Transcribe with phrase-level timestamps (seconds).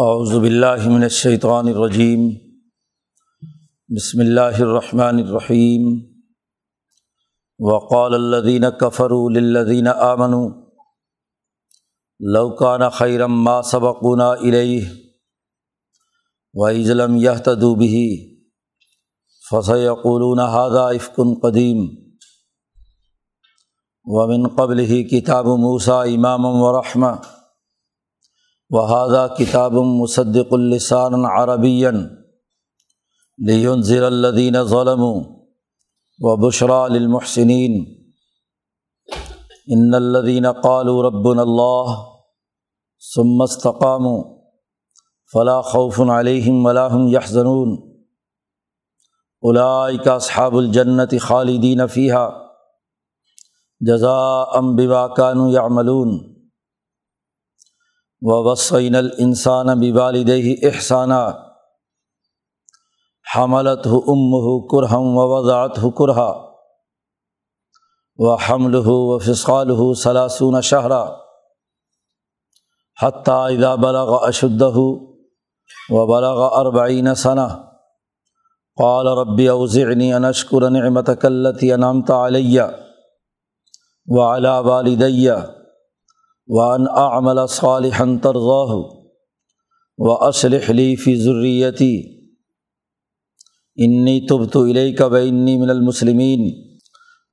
[0.00, 2.20] اعوذ باللہ من الشیطان الرجیم،
[3.88, 5.88] بسم اللہ الرحمن الرحیم،
[7.60, 10.48] وقال الذین کفروا للذین آمنوا،
[12.20, 14.86] لو کان خیرا ما سبقونا الیہ،
[16.54, 18.00] وإذ لم يهتدوا به،
[19.50, 21.84] فسيقولون هذا إفك قدیم
[24.06, 27.12] ومن قبله کتاب موسیٰ اماما ورحمہ
[28.70, 31.84] وحادہ کتاب مصدق السان عربی
[33.46, 35.02] لیونزر الدین ظلم
[36.20, 37.94] و بشرا للمحسنین
[39.66, 41.94] ان الدین قالوا رب اللہ
[43.14, 44.22] ثم استقاموا
[45.34, 47.76] فلا خوف علیہم ولاحم یحزنون
[49.40, 52.30] اولئک اصحاب الجنت خالدین فیحہ
[53.80, 56.29] جزاء ام بما كانوا يعملون.
[58.22, 60.30] و وسعین السان ببالد
[60.62, 61.20] احسانہ
[63.26, 66.30] حملت ہو ام ہو کرہم و وضاعت ہو کرہا
[68.18, 71.04] و حمل ہو و فسقال ہو سلاسون شہرہ
[72.98, 74.88] حتیٰ بلغ اشد ہو
[75.90, 77.46] و بلغ اربعین ثنا
[78.78, 82.62] قال ربی اوزعنی انشکر نعمتک التی انعمت علیہ
[84.08, 85.38] وعلی والدیہ
[86.52, 89.02] وان اعمل صالحا ترضاه
[89.98, 92.20] واصلح لي في ذريتي.
[93.76, 96.40] انی تبت الیک بانی من المسلمین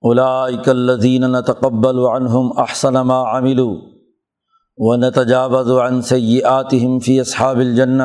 [0.02, 3.76] اولئک الذین نتقبل عنہم احسن ما عملوا
[4.78, 8.04] ونتجاوز عن سیئاتهم في اصحاب الجنہ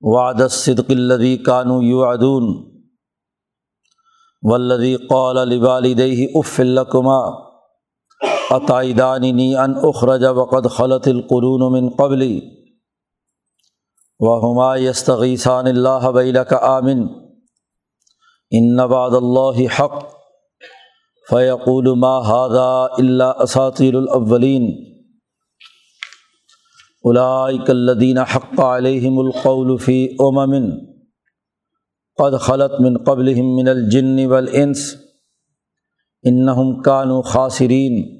[0.00, 2.72] وعد الصدق الذي كانوا يوعدون.
[4.42, 7.47] والذي قال لوالديه اف لكما.
[8.50, 12.40] عطائدانی ان اخرج وقد خلط القرون من قبلی
[14.20, 17.06] و ہما یستغیثان اللہ بیلک آمن.
[18.50, 20.18] ان نباد اللہ حق.
[21.30, 24.68] فیقول ما هذا اللہ اساطیر الاولین
[27.04, 30.54] اولئک الذین حق علیہم القول فی امم
[32.16, 34.94] قد خلط من قبلہم من الجن والانس
[36.22, 38.17] انہم کانوا خاسرین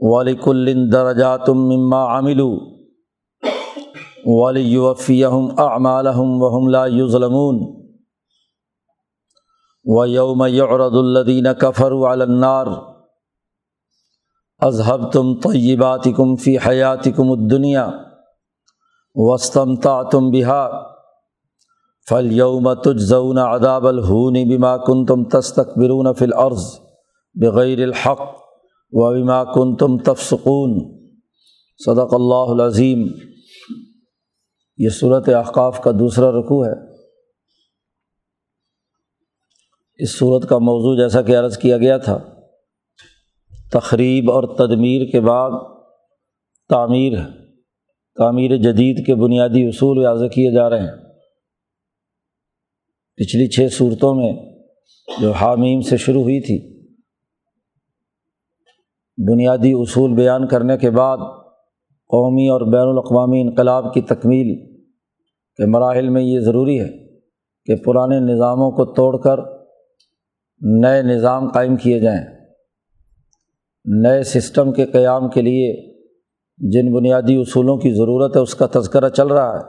[0.00, 0.48] ولیک
[0.92, 2.40] درجاتم مما عامل
[4.26, 7.74] ولیوفیم اعمالحم وحم لا یظلمون
[9.84, 12.66] و یوم یعرد الدین کفر النار
[14.60, 17.90] اذہب تم طیباتکم فی حیاتکم الدنیا
[19.14, 20.88] وسطم تا تم بہا
[22.08, 26.80] فل یوم تجزون اداب الہون بما کن تم تستقبرون فی الارض
[27.34, 28.37] بغیر الحق
[28.92, 30.98] وبما کن تم تفسکون
[31.78, 33.06] صدق اللہ العظیم.
[34.78, 36.98] یہ صورت احقاف کا دوسرا رقوع ہے.
[39.96, 42.18] اس صورت کا موضوع جیسا کہ عرض کیا گیا تھا
[43.72, 45.50] تقریب اور تدمیر کے بعد
[46.68, 47.12] تعمیر
[48.16, 50.96] تعمیر جدید کے بنیادی اصول واضح کیے جا رہے ہیں۔
[53.16, 54.32] پچھلی چھ صورتوں میں
[55.20, 56.77] جو حامیم سے شروع ہوئی تھی
[59.26, 61.16] بنیادی اصول بیان کرنے کے بعد
[62.08, 64.78] قومی اور بین الاقوامی انقلاب کی تکمیل
[65.56, 67.18] کے مراحل میں یہ ضروری ہے
[67.66, 69.36] کہ پرانے نظاموں کو توڑ کر
[70.60, 72.24] نئے نظام قائم کیے جائیں۔
[73.84, 75.98] نئے سسٹم کے قیام کے لیے
[76.58, 79.64] جن بنیادی اصولوں کی ضرورت ہے، اس کا تذکرہ چل رہا ہے۔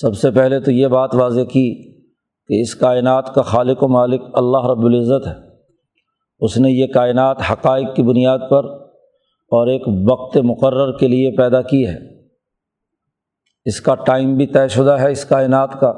[0.00, 1.98] سب سے پہلے تو یہ بات واضح کی
[2.46, 5.47] کہ اس کائنات کا خالق و مالک اللہ رب العزت ہے۔
[6.40, 8.64] اس نے یہ کائنات حقائق کی بنیاد پر
[9.50, 12.18] اور ایک وقت مقرر کے لیے پیدا کی ہے۔
[13.64, 15.88] اس کا ٹائم بھی طے شدہ ہے اس کائنات کا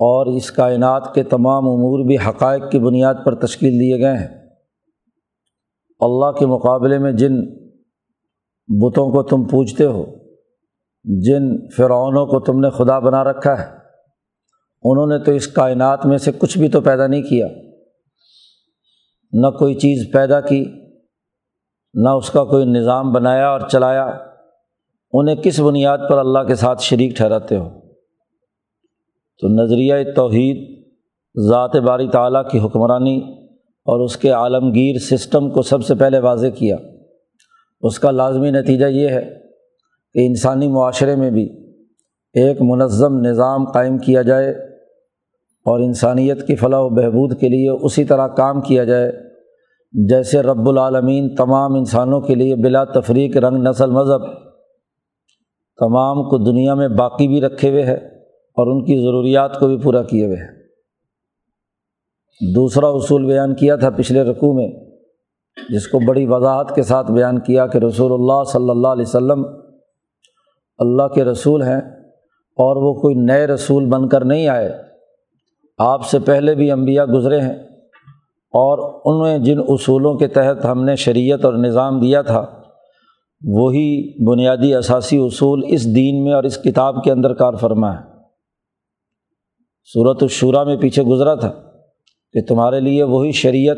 [0.00, 4.28] اور اس کائنات کے تمام امور بھی حقائق کی بنیاد پر تشکیل دیے گئے ہیں۔
[6.00, 7.40] اللہ کے مقابلے میں جن
[8.68, 10.04] بتوں کو تم پوجتے ہو،
[11.04, 13.70] جن فرعونوں کو تم نے خدا بنا رکھا ہے،
[14.82, 17.46] انہوں نے تو اس کائنات میں سے کچھ بھی تو پیدا نہیں کیا۔
[19.40, 20.64] نہ کوئی چیز پیدا کی،
[21.94, 24.10] نہ اس کا کوئی نظام بنایا اور چلایا۔
[25.12, 27.68] انہیں کس بنیاد پر اللہ کے ساتھ شریک ٹھہراتے ہو؟
[29.40, 30.84] تو نظریہ توحید،
[31.48, 33.20] ذات باری تعلیٰ کی حکمرانی
[33.84, 36.76] اور اس کے عالمگیر سسٹم کو سب سے پہلے واضح کیا۔
[37.80, 39.22] اس کا لازمی نتیجہ یہ ہے
[40.14, 41.48] کہ انسانی معاشرے میں بھی
[42.34, 44.50] ایک منظم نظام قائم کیا جائے
[45.64, 49.25] اور انسانیت کی فلاح و بہبود کے لیے اسی طرح کام کیا جائے۔
[49.92, 54.20] جیسے رب العالمین تمام انسانوں کے لیے بلا تفریق رنگ نسل مذہب
[55.78, 57.96] تمام کو دنیا میں باقی بھی رکھے ہوئے ہے
[58.28, 60.56] اور ان کی ضروریات کو بھی پورا کیے ہوئے ہے
[62.54, 64.68] دوسرا اصول بیان کیا تھا پچھلے رقوع میں،
[65.70, 69.44] جس کو بڑی وضاحت کے ساتھ بیان کیا کہ رسول اللہ صلی اللہ علیہ وسلم
[70.78, 71.80] اللہ کے رسول ہیں
[72.58, 74.72] اور وہ کوئی نئے رسول بن کر نہیں آئے۔
[75.78, 77.75] آپ سے پہلے بھی انبیاء گزرے ہیں۔
[78.58, 82.46] اور انہیں جن اصولوں کے تحت ہم نے شریعت اور نظام دیا تھا،
[83.44, 88.00] وہی بنیادی اثاثی اصول اس دین میں اور اس کتاب کے اندر کار فرما ہے۔
[89.92, 91.52] صورت الشورہ میں پیچھے گزرا تھا
[92.32, 93.76] کہ تمہارے لیے وہی شریعت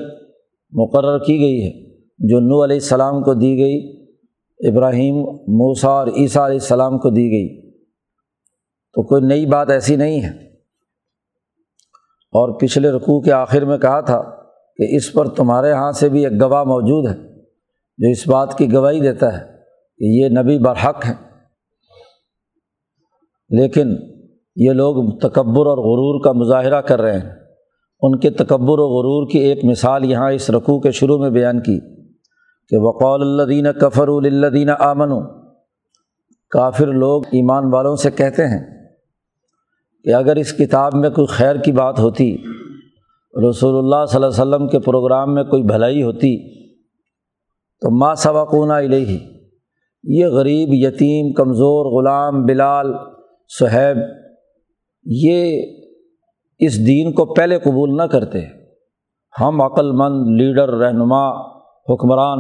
[0.73, 4.07] مقرر کی گئی ہے، جو نو علیہ السلام کو دی گئی،
[4.69, 5.15] ابراہیم
[5.49, 7.71] موسا اور عیسیٰ علیہ السلام کو دی گئی۔
[8.93, 10.49] تو کوئی نئی بات ایسی نہیں ہے۔
[12.33, 14.38] اور پچھلے رقوع کے آخر میں کہا تھا
[14.79, 17.17] کہ اس پر تمہارے یہاں سے بھی ایک گواہ موجود ہے
[17.99, 19.45] جو اس بات کی گواہی دیتا ہے
[19.99, 21.15] کہ یہ نبی برحق ہیں۔
[23.49, 23.89] لیکن
[24.57, 27.31] یہ لوگ تکبر اور غرور کا مظاہرہ کر رہے ہیں۔
[28.01, 31.61] ان کے تکبر و غرور کی ایک مثال یہاں اس رقوع کے شروع میں بیان
[31.61, 31.81] کی
[32.69, 35.27] کہ وقول اللہ دین کفر الدین آمن
[36.51, 38.89] کافر لوگ ایمان والوں سے کہتے ہیں
[40.05, 42.37] کہ اگر اس کتاب میں کوئی خیر کی بات ہوتی
[43.49, 46.63] رسول اللہ صلی اللہ علیہ وسلم کے پروگرام میں کوئی بھلائی ہوتی
[47.81, 49.19] تو ماں سبقونہ الہی
[50.05, 52.93] یہ غریب، یتیم، کمزور، غلام، بلال
[53.59, 53.97] صہیب
[55.05, 55.63] یہ
[56.59, 58.39] اس دین کو پہلے قبول نہ کرتے۔
[59.41, 61.31] ہم عقل مند لیڈر، رہنما،
[61.89, 62.39] حکمران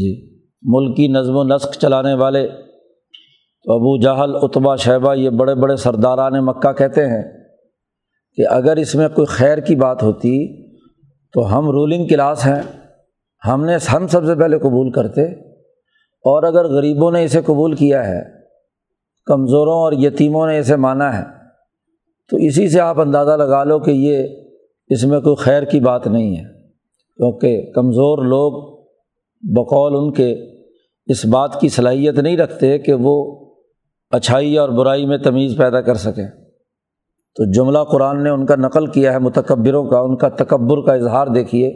[0.00, 2.48] جی ملکی نظم و نسق چلانے والے۔
[3.64, 7.43] تو ابو جہل اتبا شہبہ یہ بڑے بڑے سرداران مکہ کہتے ہیں۔
[8.38, 10.32] کہ اگر اس میں کوئی خیر کی بات ہوتی
[11.34, 12.60] تو ہم رولنگ کلاس ہیں،
[13.42, 15.24] ہم نے ہم سب سے پہلے قبول کرتے،
[16.24, 18.22] اور اگر غریبوں نے اسے قبول کیا ہے،
[19.26, 21.24] کمزوروں اور یتیموں نے اسے مانا ہے،
[22.30, 24.26] تو اسی سے آپ اندازہ لگا لو کہ یہ
[24.90, 26.42] اس میں کوئی خیر کی بات نہیں ہے۔
[27.18, 28.62] کیونکہ کمزور لوگ
[29.42, 30.32] بقول ان کے
[31.08, 33.14] اس بات کی صلاحیت نہیں رکھتے کہ وہ
[34.12, 36.26] اچھائی اور برائی میں تمیز پیدا کر سکیں۔
[37.36, 40.94] تو جملہ قرآن نے ان کا نقل کیا ہے، متکبروں کا، ان کا تکبر کا
[40.94, 41.70] اظہار دیکھیے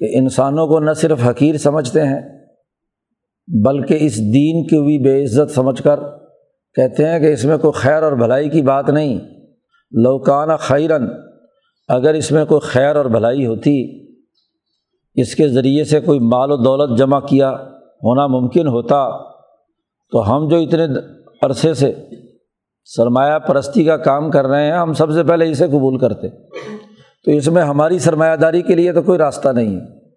[0.00, 2.20] کہ انسانوں کو نہ صرف حقیر سمجھتے ہیں،
[3.48, 6.00] بلکہ اس دین کی بھی بے عزت سمجھ کر
[6.76, 9.18] کہتے ہیں کہ اس میں کوئی خیر اور بھلائی کی بات نہیں۔
[9.92, 11.06] لوکانہ خیرن،
[11.88, 13.74] اگر اس میں کوئی خیر اور بھلائی ہوتی،
[15.16, 17.50] اس کے ذریعے سے کوئی مال و دولت جمع کیا
[18.02, 18.98] ہونا ممکن ہوتا،
[20.12, 20.86] تو ہم جو اتنے
[21.42, 21.92] عرصے سے
[22.94, 26.28] سرمایہ پرستی کا کام کر رہے ہیں، ہم سب سے پہلے اسے قبول کرتے۔
[27.24, 30.10] تو اس میں ہماری سرمایہ داری کے لیے تو کوئی راستہ نہیں ہے۔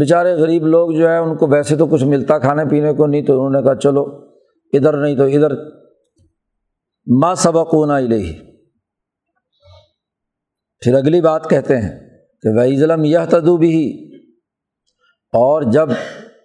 [0.00, 3.22] بیچارے غریب لوگ جو ہیں، ان کو ویسے تو کچھ ملتا کھانے پینے کو نہیں،
[3.22, 4.02] تو انہوں نے کہا، چلو،
[4.72, 5.54] ادھر نہیں تو ادھر۔
[7.22, 8.32] ماں سبق نہ لہی
[10.80, 11.98] پھر اگلی بات کہتے ہیں
[12.42, 14.08] کہ وہی ظلم یہ تدو بھی
[15.32, 15.88] اور جب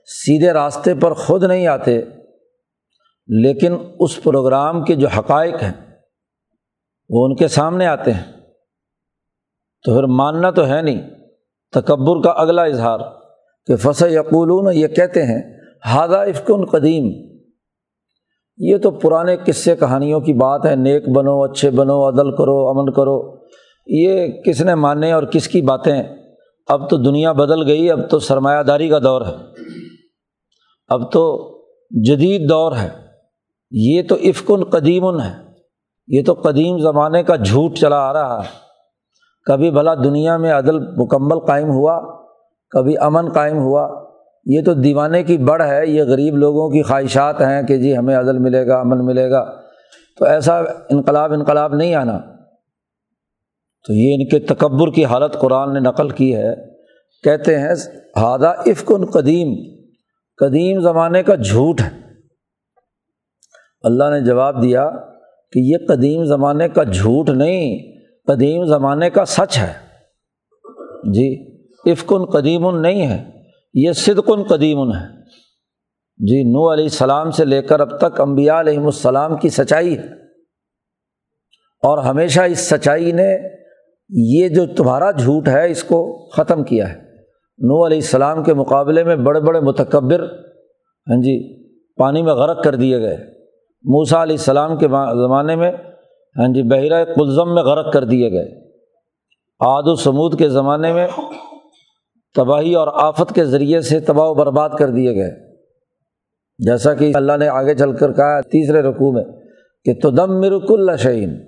[0.05, 2.01] سیدھے راستے پر خود نہیں آتے
[3.31, 5.73] لیکن اس پروگرام کے جو حقائق ہیں،
[7.09, 8.31] وہ ان کے سامنے آتے ہیں۔
[9.85, 11.09] تو پھر ماننا تو ہے نہیں،
[11.71, 12.99] تکبر کا اگلا اظہار
[13.65, 15.41] کہ فص یقولون یہ کہتے ہیں
[15.85, 17.11] ہادہ افکن قدیم
[18.57, 22.91] یہ تو پرانے قصے کہانیوں کی بات ہے، نیک بنو، اچھے بنو، عدل کرو، امن
[22.91, 23.45] کرو۔
[23.87, 26.03] یہ کس نے مانے اور کس کی باتیں؟
[26.67, 29.35] اب تو دنیا بدل گئی، اب تو سرمایہ داری کا دور ہے۔
[30.87, 31.47] اب تو
[31.89, 33.10] جدید دور ہے۔
[33.71, 35.33] یہ تو افکن قدیم ہے۔
[36.07, 38.49] یہ تو قدیم زمانے کا جھوٹ چلا آ رہا ہے۔
[39.45, 42.23] کبھی بھلا دنیا میں عدل مکمل قائم ہوا،
[42.69, 44.11] کبھی امن قائم ہوا۔
[44.45, 48.15] یہ تو دیوانے کی بڑھ ہے، یہ غریب لوگوں کی خواہشات ہیں کہ جی ہمیں
[48.15, 49.61] عدل ملے گا، امن ملے گا۔
[50.19, 50.59] تو ایسا
[50.89, 52.19] انقلاب انقلاب نہیں آنا۔
[53.87, 56.55] تو یہ ان کے تکبر کی حالت قرآن نے نقل کی ہے۔
[57.23, 57.73] کہتے ہیں
[58.17, 59.55] ہادہ افکن قدیم۔
[60.37, 62.00] قدیم زمانے کا جھوٹ ہے۔
[63.83, 64.89] اللہ نے جواب دیا
[65.51, 67.79] کہ یہ قدیم زمانے کا جھوٹ نہیں،
[68.27, 69.73] قدیم زمانے کا سچ ہے۔
[71.11, 71.57] جی
[71.91, 73.23] افکن قدیم نہیں ہے،
[73.73, 75.21] یہ صدقن قدیم ہے۔
[76.17, 80.03] جی نو علیہ السلام سے لے کر اب تک امبیا علیہم السلام کی سچائی ہے۔
[81.83, 83.37] اور ہمیشہ اس سچائی نے
[84.09, 86.97] یہ جو تمہارا جھوٹ ہے، اس کو ختم کیا ہے۔
[87.57, 90.19] نو علیہ السلام کے مقابلے میں بڑے بڑے متکبر
[91.07, 91.63] ہاں جی
[91.95, 93.40] پانی میں غرق کر دیے گئے۔
[93.83, 95.71] موسا علیہ السلام کے زمانے میں
[96.37, 98.71] ہاں جی بحیرہ کلزم میں غرق کر دیے گئے۔
[99.59, 101.07] آد و سمود کے زمانے میں
[102.35, 105.31] تباہی اور آفت کے ذریعے سے تباہ و برباد کر دیے گئے۔
[106.59, 109.23] جیسا کہ اللہ نے آگے چل کر کہا تیسرے رقوع میں
[109.85, 111.39] کہ تدم مرک الشعین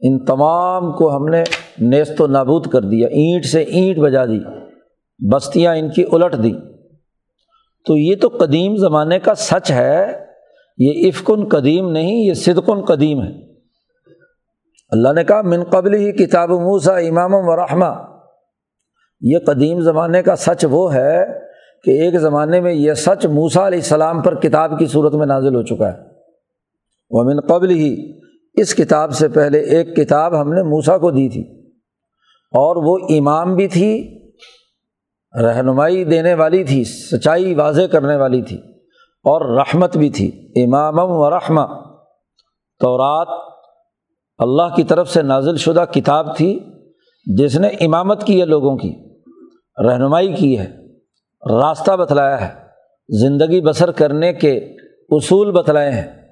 [0.00, 1.42] ان تمام کو ہم نے
[1.78, 4.40] نیست و نابود کر دیا، اینٹ سے اینٹ بجا دی،
[5.32, 6.52] بستیاں ان کی الٹ دی
[7.86, 10.24] تو یہ تو قدیم زمانے کا سچ ہے۔
[10.76, 13.54] یہ افکن قدیم نہیں، یہ صدقن قدیم ہے۔
[14.90, 18.14] اللہ نے کہا، من قبل ہی کتاب موسا امام و رحمہ۔
[19.20, 21.24] یہ قدیم زمانے کا سچ وہ ہے
[21.84, 25.54] کہ ایک زمانے میں یہ سچ موسا علیہ السلام پر کتاب کی صورت میں نازل
[25.54, 25.98] ہو چکا ہے۔
[27.10, 28.12] وہ من قبل ہی،
[28.54, 31.70] اس کتاب سے پہلے ایک کتاب ہم نے موسا کو دی تھی۔
[32.52, 34.18] اور وہ امام بھی تھی،
[35.42, 38.73] رہنمائی دینے والی تھی، سچائی واضح کرنے والی تھی۔
[39.24, 41.94] اور رحمت بھی تھی امام و رحمہ۔
[42.80, 43.28] تو رات
[44.38, 46.60] اللہ کی طرف سے نازل شدہ کتاب تھی،
[47.26, 48.94] جس نے امامت کی ہے لوگوں کی،
[49.86, 50.72] رہنمائی کی ہے،
[51.50, 52.54] راستہ بتلایا ہے،
[53.08, 54.56] زندگی بسر کرنے کے
[55.10, 56.26] اصول بتلائے ہیں،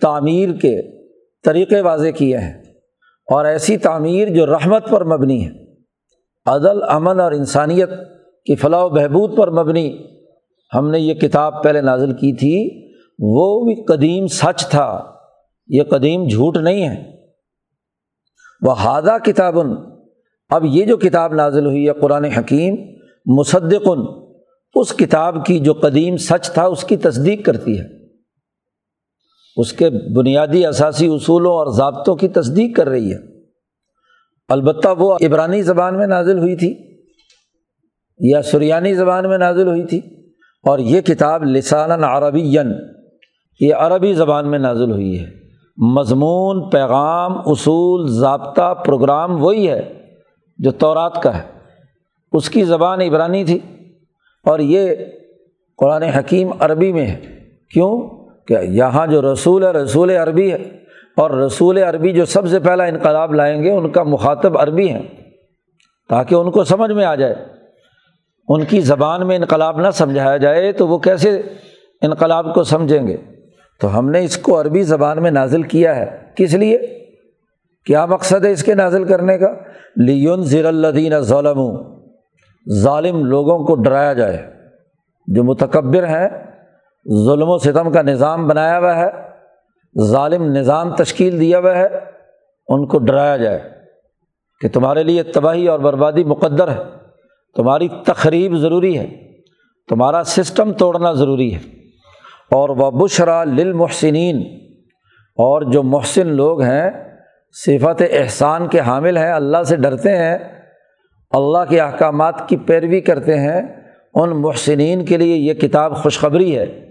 [0.00, 1.04] تعمیر کے
[1.44, 2.62] طریقے واضح کیے ہیں۔
[3.26, 5.50] اور ایسی تعمیر جو رحمت پر مبنی ہے،
[6.46, 7.90] عدل، امن اور انسانیت
[8.46, 9.98] کی فلاح و بہبود پر مبنی
[10.74, 15.14] ہم نے یہ کتاب پہلے نازل کی تھی، وہ بھی قدیم سچ تھا،
[15.68, 17.10] یہ قدیم جھوٹ نہیں ہے۔
[18.62, 19.66] وہ ہادہ کتابن
[20.50, 22.76] اب یہ جو کتاب نازل ہوئی ہے قرآن حکیم
[23.26, 23.98] مصدقن
[24.74, 27.84] اس کتاب کی جو قدیم سچ تھا، اس کی تصدیق کرتی ہے۔
[29.56, 33.42] اس کے بنیادی اثاثی اصولوں اور ضابطوں کی تصدیق کر رہی ہے۔
[34.48, 36.74] البتہ وہ عبرانی زبان میں نازل ہوئی تھی،
[38.20, 40.19] یا سریانی زبان میں نازل ہوئی تھی۔
[40.62, 42.54] اور یہ کتاب لسان عربی
[43.60, 45.26] یہ عربی زبان میں نازل ہوئی ہے۔
[45.76, 49.92] مضمون، پیغام، اصول، ضابطہ، پروگرام، وہی ہے
[50.58, 51.42] جو تورات کا ہے۔
[52.32, 53.58] اس کی زبان عبرانی تھی
[54.44, 54.94] اور یہ
[55.76, 57.20] قرآن حکیم عربی میں ہے۔
[57.72, 58.00] کیوں؟
[58.46, 60.70] کہ یہاں جو رسول ہے، رسول عربی ہے
[61.16, 65.02] اور رسول عربی جو سب سے پہلا انقلاب لائیں گے، ان کا مخاطب عربی ہے
[66.08, 67.59] تاکہ ان کو سمجھ میں آ جائے۔
[68.50, 71.42] ان کی زبان میں انقلاب نہ سمجھایا جائے تو وہ کیسے
[72.02, 73.16] انقلاب کو سمجھیں گے؟
[73.80, 76.78] تو ہم نے اس کو عربی زبان میں نازل کیا ہے۔ کس لیے؟
[77.86, 79.54] کیا مقصد ہے اس کے نازل کرنے کا؟
[79.96, 81.60] لیون ضیر الدین ظلم
[82.72, 84.50] ظالم لوگوں کو ڈرایا جائے۔
[85.26, 86.28] جو متکبر ہیں،
[87.24, 89.10] ظلم و ستم کا نظام بنایا ہوا ہے،
[90.02, 91.88] ظالم نظام تشکیل دیا ہوا ہے،
[92.68, 93.70] ان کو ڈرایا جائے
[94.60, 96.99] کہ تمہارے لیے تباہی اور بربادی مقدر ہے۔
[97.56, 99.08] تمہاری تقریب ضروری ہے،
[99.88, 101.58] تمہارا سسٹم توڑنا ضروری ہے۔
[102.50, 104.36] اور وہ بشرا للمحسنین
[105.36, 106.90] اور جو محسن لوگ ہیں،
[107.52, 110.38] صفت احسان کے حامل ہیں، اللہ سے ڈرتے ہیں،
[111.30, 113.62] اللہ کے احکامات کی پیروی کرتے ہیں،
[114.14, 116.88] ان محسنین کے لیے یہ کتاب خوشخبری ہے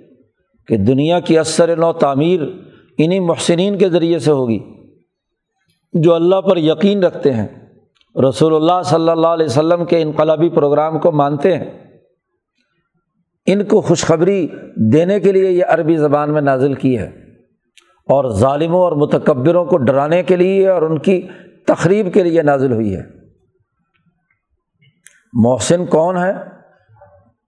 [0.68, 2.42] کہ دنیا کی اثر نو تعمیر
[2.98, 4.60] انہیں محسنین کے ذریعے سے ہوگی،
[5.94, 7.48] جو اللہ پر یقین رکھتے ہیں۔
[8.30, 12.00] رسول اللہ صلی اللہ علیہ وسلم کے انقلابی پروگرام کو مانتے ہیں۔
[13.46, 14.48] ان کو خوشخبری
[14.94, 17.06] دینے کے لیے یہ عربی زبان میں نازل کی ہے۔
[18.08, 21.28] اور ظالموں اور متکبروں کو ڈرانے کے لیے اور ان کی
[21.68, 23.02] تقریب کے لیے نازل ہوئی ہے۔
[25.34, 26.34] محسن کون ہے؟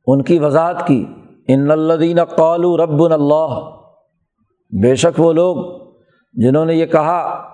[0.08, 1.06] ان کی وضاحت کی۔
[1.48, 3.70] ان الدین قالو رب اللہ۔
[4.82, 5.82] بے شک وہ لوگ
[6.34, 7.48] جنہوں نے یہ کہا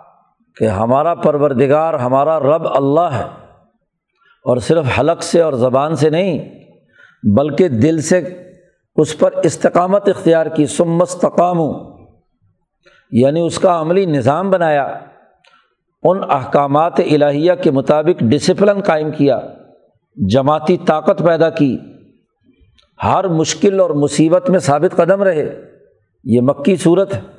[0.60, 3.24] کہ ہمارا پروردگار، ہمارا رب اللہ ہے۔
[4.44, 6.60] اور صرف حلق سے اور زبان سے نہیں،
[7.24, 8.44] بلکہ دل سے
[8.96, 11.58] اس پر استقامت اختیار کی سمستقام
[13.12, 15.00] یعنی اس کا عملی نظام بنایا،
[16.04, 19.40] ان احکامات الہیہ کے مطابق ڈسپلن قائم کیا،
[20.16, 21.78] جماعتی طاقت پیدا کی۔
[23.04, 25.62] ہر مشکل اور مصیبت میں ثابت قدم رہے۔
[26.24, 27.37] یہ مکی صورت ہے۔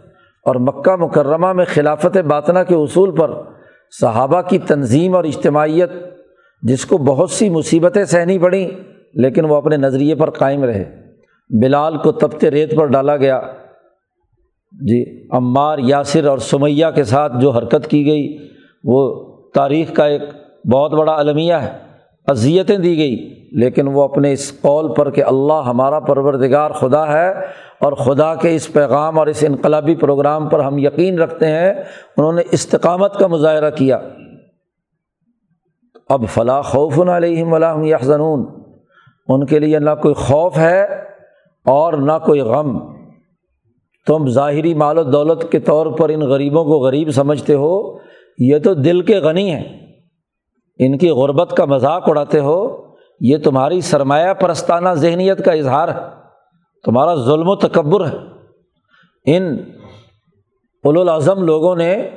[0.49, 3.31] اور مکہ مکرمہ میں خلافت باطنا کے اصول پر
[4.01, 5.91] صحابہ کی تنظیم اور اجتماعیت،
[6.63, 8.71] جس کو بہت سی مصیبتیں سہنی پڑیں،
[9.15, 10.85] لیکن وہ اپنے نظریے پر قائم رہے۔
[11.63, 13.41] بلال کو تبتے ریت پر ڈالا گیا۔
[14.73, 18.39] جی عمار، یاسر اور سمیہ کے ساتھ جو حرکت کی گئی،
[18.85, 20.23] وہ تاریخ کا ایک
[20.75, 21.79] بہت بڑا المیہ ہے،
[22.27, 27.31] اذیتیں دی گئی۔ لیکن وہ اپنے اس قول پر کہ اللہ ہمارا پروردگار خدا ہے
[27.81, 31.75] اور خدا کے اس پیغام اور اس انقلابی پروگرام پر ہم یقین رکھتے ہیں،
[32.17, 33.99] انہوں نے استقامت کا مظاہرہ کیا۔
[36.09, 38.47] اب فلاں خوف علیہم ولاحم یحزنون۔
[39.29, 40.85] ان کے لیے نہ کوئی خوف ہے
[41.65, 42.79] اور نہ کوئی غم۔
[44.07, 47.99] تم ظاہری مال و دولت کے طور پر ان غریبوں کو غریب سمجھتے ہو،
[48.39, 49.87] یہ تو دل کے غنی ہیں۔
[50.79, 52.88] ان کی غربت کا مذاق اڑاتے ہو۔
[53.21, 56.01] یہ تمہاری سرمایہ پرستانہ ذہنیت کا اظہار ہے،
[56.85, 58.17] تمہارا ظلم و تکبر ہے۔
[59.27, 59.59] ان
[60.85, 62.11] الاظم لوگوں نے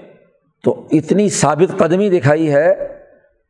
[0.63, 2.97] تو اتنی ثابت قدمی دکھائی ہے،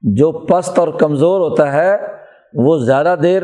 [0.02, 1.98] جو پست اور کمزور ہوتا ہے،
[2.54, 3.44] وہ زیادہ دیر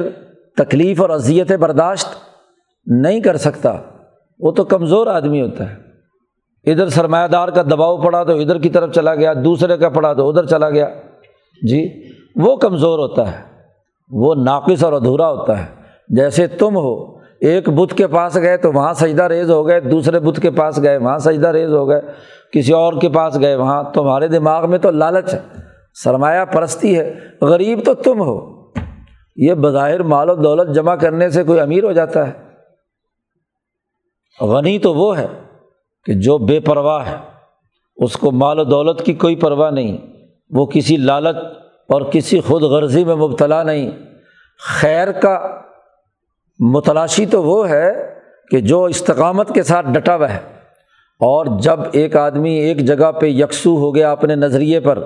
[0.57, 2.07] تکلیف اور اذیت برداشت
[2.85, 3.81] نہیں کر سکتا۔
[4.39, 5.75] وہ تو کمزور آدمی ہوتا ہے۔
[6.71, 10.13] ادھر سرمایہ دار کا دباؤ پڑا تو ادھر کی طرف چلا گیا، دوسرے کا پڑا
[10.13, 10.89] تو ادھر چلا گیا۔
[11.61, 12.03] جی
[12.35, 13.56] وہ کمزور ہوتا ہے۔
[14.09, 15.75] وہ ناقص اور ادھورا ہوتا ہے۔
[16.09, 20.19] جیسے تم ہو، ایک بت کے پاس گئے تو وہاں سجدہ ریز ہو گئے، دوسرے
[20.19, 22.01] بت کے پاس گئے، وہاں سجدہ ریز ہو گئے،
[22.53, 25.39] کسی اور کے پاس گئے، وہاں تمہارے دماغ میں تو لالچ ہے،
[26.03, 28.57] سرمایہ پرستی ہے، غریب تو تم ہو۔
[29.35, 32.47] یہ بظاہر مال و دولت جمع کرنے سے کوئی امیر ہو جاتا ہے۔
[34.41, 35.27] غنی تو وہ ہے
[36.05, 37.15] کہ جو بے پرواہ ہے،
[37.97, 39.97] اس کو مال و دولت کی کوئی پرواہ نہیں،
[40.49, 41.35] وہ کسی لالچ
[41.89, 43.91] اور کسی خود غرضی میں مبتلا نہیں۔
[44.59, 45.61] خیر کا
[46.59, 48.13] متلاشی تو وہ ہے
[48.51, 50.39] کہ جو استقامت کے ساتھ ڈٹا ہوا ہے
[51.21, 55.03] اور جب ایک آدمی ایک جگہ پہ یکسو ہو گیا اپنے نظریے پر،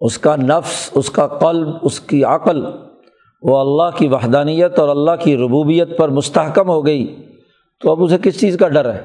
[0.00, 2.64] اس کا نفس، اس کا قلب، اس کی عقل
[3.42, 7.28] وہ اللہ کی وحدانیت اور اللہ کی ربوبیت پر مستحکم ہو گئی،
[7.80, 9.00] تو اب اسے کس چیز کا ڈر ہے؟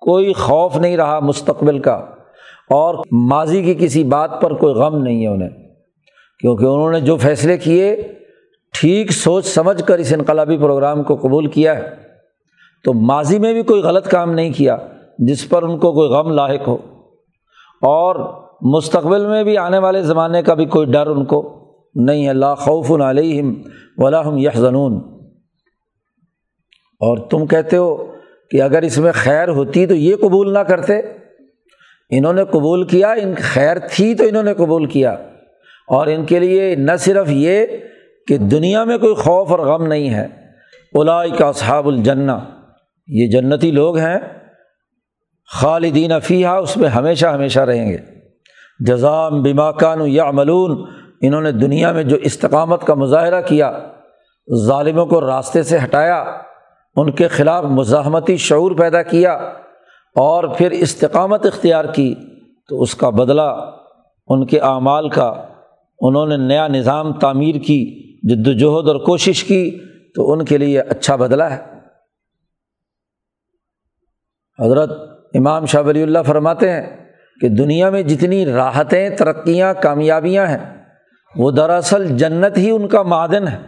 [0.00, 2.06] کوئی خوف نہیں رہا مستقبل کا۔
[2.70, 5.50] اور ماضی کی کسی بات پر کوئی غم نہیں ہے انہیں۔
[6.40, 7.96] کیونکہ انہوں نے جو فیصلے کیے،
[8.80, 11.94] ٹھیک سوچ سمجھ کر اس انقلابی پروگرام کو قبول کیا ہے۔
[12.84, 14.76] تو ماضی میں بھی کوئی غلط کام نہیں کیا
[15.18, 16.74] جس پر ان کو کوئی غم لاحق ہو۔
[17.82, 21.60] اور مستقبل میں بھی آنے والے زمانے کا بھی کوئی ڈر ان کو
[21.94, 23.54] نہیں ہے۔ لا خوف علیہم
[23.96, 24.96] ولاحم یحزنون۔
[27.00, 28.06] اور تم کہتے ہو
[28.50, 31.23] کہ اگر اس میں خیر ہوتی تو یہ قبول نہ کرتے۔
[32.10, 35.10] انہوں نے قبول کیا، ان خیر تھی تو انہوں نے قبول کیا۔
[35.88, 37.66] اور ان کے لیے نہ صرف یہ
[38.26, 40.28] کہ دنیا میں کوئی خوف اور غم نہیں ہے
[40.94, 42.32] الائی کا صحاب الجنہ،
[43.06, 44.18] یہ جنتی لوگ ہیں،
[45.52, 47.98] خالدین فیحہ اس میں ہمیشہ ہمیشہ رہیں گے۔
[48.80, 50.84] جزام بیما کان یا ملون
[51.20, 53.78] انہوں نے دنیا میں جو استقامت کا مظاہرہ کیا،
[54.66, 56.24] ظالموں کو راستے سے ہٹایا،
[56.96, 59.38] ان کے خلاف مزاحمتی شعور پیدا کیا۔
[60.14, 62.14] اور پھر استقامت اختیار کی
[62.68, 63.70] تو اس کا بدلہ،
[64.26, 65.44] ان کے اعمال کا۔
[66.00, 69.80] انہوں نے نیا نظام تعمیر کی، جد وجہد اور کوشش کی
[70.14, 71.62] تو ان کے لیے اچھا بدلا ہے۔
[74.64, 74.90] حضرت
[75.34, 80.84] امام شاہ ولی اللہ فرماتے ہیں کہ دنیا میں جتنی راحتیں، ترقیاں، کامیابیاں ہیں،
[81.36, 83.58] وہ دراصل جنت ہی ان کا معدن ہے۔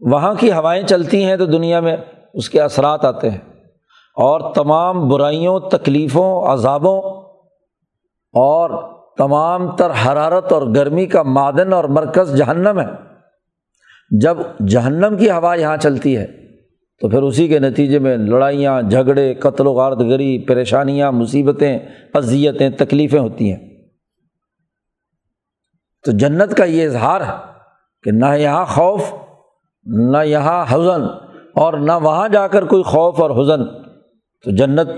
[0.00, 1.96] وہاں کی ہوائیں چلتی ہیں تو دنیا میں
[2.34, 3.57] اس کے اثرات آتے ہیں۔
[4.18, 7.02] اور تمام برائیوں، تکلیفوں، عذابوں
[8.32, 8.70] اور
[9.18, 12.86] تمام تر حرارت اور گرمی کا معدن اور مرکز جہنم ہے۔
[14.20, 14.36] جب
[14.68, 16.26] جہنم کی ہوا یہاں چلتی ہے،
[17.00, 21.78] تو پھر اسی کے نتیجے میں لڑائیاں، جھگڑے، قتل و غارت گری، پریشانیاں، مصیبتیں،
[22.14, 23.68] اذیتیں، تکلیفیں ہوتی ہیں۔
[26.04, 27.36] تو جنت کا یہ اظہار ہے
[28.02, 29.14] کہ نہ یہاں خوف،
[29.84, 31.02] نہ یہاں حزن
[31.54, 33.87] اور نہ وہاں جا کر کوئی خوف اور حزن۔
[34.44, 34.88] تو جنت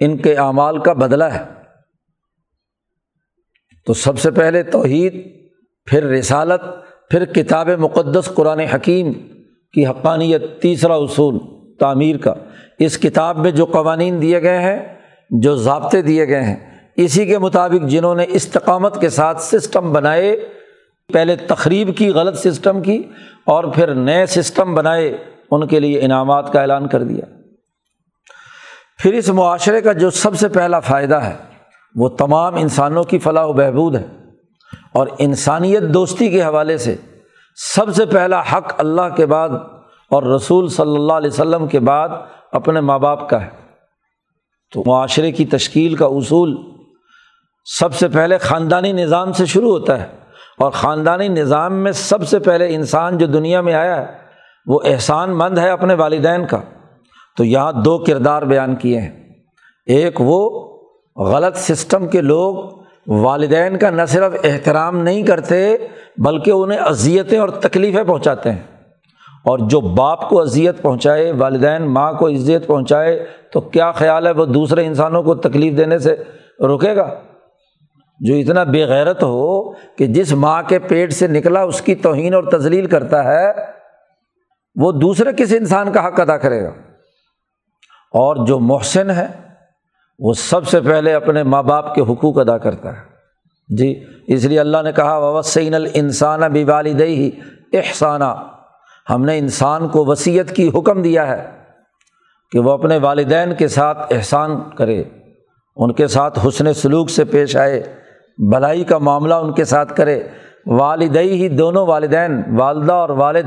[0.00, 1.44] ان کے اعمال کا بدلہ ہے۔
[3.86, 5.24] تو سب سے پہلے توحید،
[5.86, 6.60] پھر رسالت،
[7.10, 9.12] پھر کتاب مقدس قرآن حکیم
[9.72, 11.38] کی حقانیت، تیسرا اصول
[11.78, 12.34] تعمیر کا۔
[12.78, 14.98] اس کتاب میں جو قوانین دیے گئے ہیں،
[15.30, 16.56] جو ضابطے دیے گئے ہیں،
[16.96, 20.48] اسی کے مطابق جنہوں نے استقامت کے ساتھ سسٹم بنائے،
[21.12, 23.02] پہلے تقریب کی، غلط سسٹم کی،
[23.44, 25.16] اور پھر نئے سسٹم بنائے،
[25.50, 27.37] ان کے لیے انعامات کا اعلان کر دیا۔
[28.98, 31.36] پھر اس معاشرے کا جو سب سے پہلا فائدہ ہے،
[31.94, 34.06] وہ تمام انسانوں کی فلاح و بہبود ہے۔
[34.92, 36.96] اور انسانیت دوستی کے حوالے سے
[37.74, 39.48] سب سے پہلا حق اللہ کے بعد
[40.10, 42.08] اور رسول صلی اللہ علیہ وسلم کے بعد
[42.52, 43.48] اپنے ماں باپ کا ہے۔
[44.74, 46.56] تو معاشرے کی تشکیل کا اصول
[47.64, 50.06] سب سے پہلے خاندانی نظام سے شروع ہوتا ہے۔
[50.58, 54.06] اور خاندانی نظام میں سب سے پہلے انسان جو دنیا میں آیا ہے،
[54.66, 56.58] وہ احسان مند ہے اپنے والدین کا۔
[57.38, 59.28] تو یہاں دو کردار بیان کیے ہیں۔
[59.86, 60.68] ایک وہ
[61.16, 62.64] غلط سسٹم کے لوگ
[63.06, 65.76] والدین کا نہ صرف احترام نہیں کرتے
[66.16, 68.62] بلکہ انہیں اذیتیں اور تکلیفیں پہنچاتے ہیں۔
[69.44, 74.32] اور جو باپ کو اذیت پہنچائے، والدین ماں کو اذیت پہنچائے، تو کیا خیال ہے
[74.32, 76.16] وہ دوسرے انسانوں کو تکلیف دینے سے
[76.60, 77.14] رکے گا؟
[78.20, 82.34] جو اتنا بے غیرت ہو کہ جس ماں کے پیٹ سے نکلا اس کی توہین
[82.34, 83.52] اور تزلیل کرتا ہے،
[84.80, 86.70] وہ دوسرے کس انسان کا حق ادا کرے گا؟
[88.12, 89.26] اور جو محسن ہے،
[90.18, 93.02] وہ سب سے پہلے اپنے ماں باپ کے حقوق ادا کرتا ہے۔
[93.68, 97.30] جی اس لیے اللہ نے کہا وسین السانہ بھی والدئی
[97.72, 98.50] احسانہ
[99.10, 101.50] ہم نے انسان کو وصیت کی حکم دیا ہے
[102.50, 105.04] کہ وہ اپنے والدین کے ساتھ احسان کرے،
[105.76, 107.82] ان کے ساتھ حسن سلوک سے پیش آئے،
[108.38, 110.28] بھلائی کا معاملہ ان کے ساتھ کرے۔
[110.66, 113.46] والدئی ہی دونوں والدین، والدہ اور والد،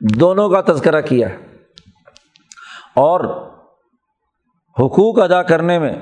[0.00, 1.36] دونوں کا تذکرہ کیا ہے۔
[2.94, 3.50] اور
[4.80, 5.92] حقوق ادا کرنے میں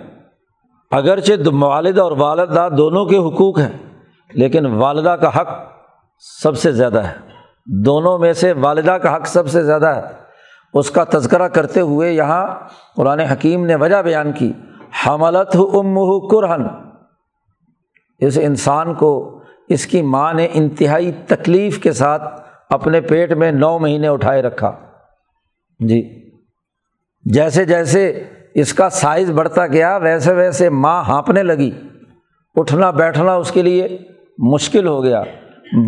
[0.91, 4.01] اگرچہ والد اور والدہ دونوں کے حقوق ہیں،
[4.33, 5.49] لیکن والدہ کا حق
[6.43, 7.15] سب سے زیادہ ہے۔
[7.67, 10.03] دونوں میں سے والدہ کا حق سب سے زیادہ ہے۔
[10.75, 12.47] اس کا تذکرہ کرتے ہوئے یہاں
[12.97, 14.53] قرآن حکیم نے وجہ بیان کی،
[15.07, 16.67] حملت ام کرہن۔
[18.19, 22.23] اس انسان کو اس کی ماں نے انتہائی تکلیف کے ساتھ
[22.71, 24.73] اپنے پیٹ میں نو مہینے اٹھائے رکھا۔
[25.81, 26.31] جی۔
[27.25, 31.71] جیسے جیسے اس کا سائز بڑھتا گیا، ویسے ویسے ماں ہانپنے لگی۔
[32.55, 33.99] اٹھنا بیٹھنا اس کے لیے
[34.39, 35.23] مشکل ہو گیا،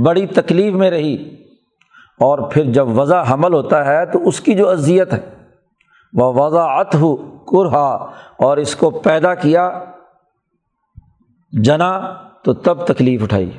[0.05, 1.35] بڑی تکلیف میں رہی۔
[2.21, 5.21] اور پھر جب وضع حمل ہوتا ہے تو اس کی جو اذیت ہے،
[6.13, 9.85] وہ وضاحت ہو کرہا اور اس کو پیدا کیا۔
[11.53, 13.51] جنا تو تب تکلیف اٹھائی۔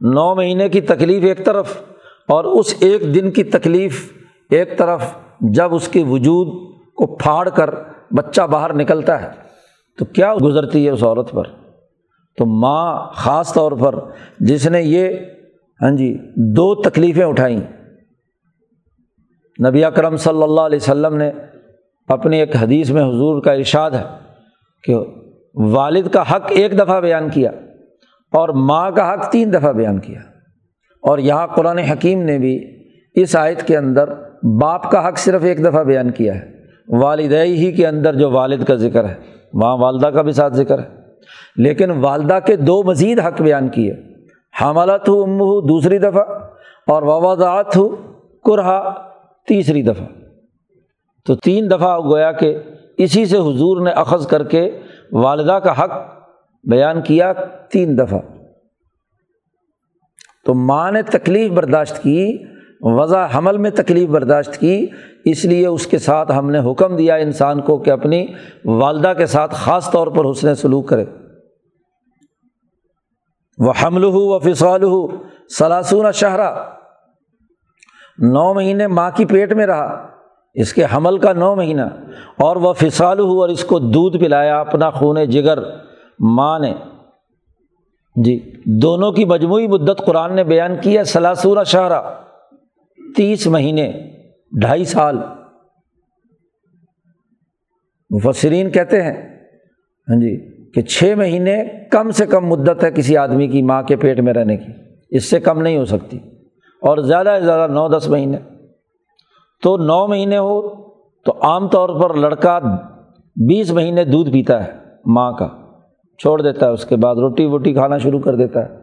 [0.00, 1.82] نو مہینے کی تکلیف ایک طرف
[2.28, 4.12] اور اس ایک دن کی تکلیف
[4.50, 5.04] ایک طرف،
[5.40, 6.46] جب اس کے وجود
[6.94, 7.70] کو پھاڑ کر
[8.10, 9.28] بچہ باہر نکلتا ہے،
[9.98, 11.44] تو کیا گزرتی ہے اس عورت پر؟
[12.36, 13.94] تو ماں خاص طور پر
[14.40, 15.16] جس نے یہ
[15.82, 17.60] ہاں جی دو تکلیفیں اٹھائیں۔
[19.68, 21.30] نبی اکرم صلی اللہ علیہ وسلم نے
[22.08, 24.02] اپنی ایک حدیث میں حضور کا ارشاد ہے
[24.82, 24.94] کہ
[25.54, 27.50] والد کا حق ایک دفعہ بیان کیا
[28.32, 30.20] اور ماں کا حق تین دفعہ بیان کیا۔
[31.02, 32.82] اور یہاں قرآن حکیم نے بھی
[33.14, 34.08] اس آیت کے اندر
[34.42, 36.57] باپ کا حق صرف ایک دفعہ بیان کیا ہے۔
[36.88, 39.14] والدئی ہی کے اندر جو والد کا ذکر ہے
[39.52, 40.88] وہاں والدہ کا بھی ساتھ ذکر ہے۔
[41.56, 43.94] لیکن والدہ کے دو مزید حق بیان کیے۔
[44.62, 46.22] حملت ہو ام ہو دوسری دفعہ
[46.86, 47.88] اور ووادات ہو
[48.44, 48.94] کرہا
[49.48, 50.06] تیسری دفعہ۔
[51.26, 52.58] تو تین دفعہ گویا کہ
[52.98, 54.80] اسی سے حضور نے اخذ کر کے
[55.12, 55.90] والدہ کا حق
[56.64, 57.32] بیان کیا
[57.70, 58.18] تین دفعہ۔
[60.44, 62.38] تو ماں نے تکلیف برداشت کی
[62.80, 64.86] وضع حمل میں تکلیف برداشت کی،
[65.24, 68.26] اس لیے اس کے ساتھ ہم نے حکم دیا انسان کو کہ اپنی
[68.64, 71.04] والدہ کے ساتھ خاص طور پر حسن سلوک کرے۔
[73.58, 75.06] وہ حمل ہو و فصال ہو
[75.58, 76.64] سلاسون شہرا۔
[78.18, 80.08] نو مہینے ماں کی پیٹ میں رہا۔
[80.54, 81.82] اس کے حمل کا نو مہینہ۔
[82.38, 85.58] اور وہ فصال ہو اور اس کو دودھ پلایا اپنا خون جگر۔
[86.20, 86.74] ماں نے۔
[88.24, 92.02] جی دونوں کی مجموعی مدت قرآن نے بیان کی ہے سلاسورہ شہرہ
[93.18, 93.92] تیس مہینے،
[94.60, 95.18] ڈھائی سال۔
[98.10, 99.46] مفسرین کہتے ہیں
[100.08, 103.96] ہاں جی کہ چھ مہینے کم سے کم مدت ہے کسی آدمی کی ماں کے
[103.96, 104.72] پیٹ میں رہنے کی۔
[105.10, 106.16] اس سے کم نہیں ہو سکتی۔
[106.82, 108.36] اور زیادہ سے زیادہ نو دس مہینے۔
[109.62, 110.68] تو نو مہینے ہو
[111.24, 112.58] تو عام طور پر لڑکا
[113.36, 114.72] بیس مہینے دودھ پیتا ہے
[115.06, 115.48] ماں کا،
[116.18, 118.77] چھوڑ دیتا ہے، اس کے بعد روٹی ووٹی کھانا شروع کر دیتا ہے۔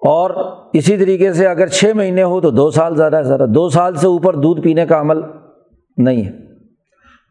[0.00, 0.30] اور
[0.72, 3.94] اسی طریقے سے اگر چھ مہینے ہو تو دو سال زیادہ ہے، زیادہ دو سال
[3.94, 5.16] سے اوپر دودھ پینے کا عمل
[5.96, 6.32] نہیں ہے۔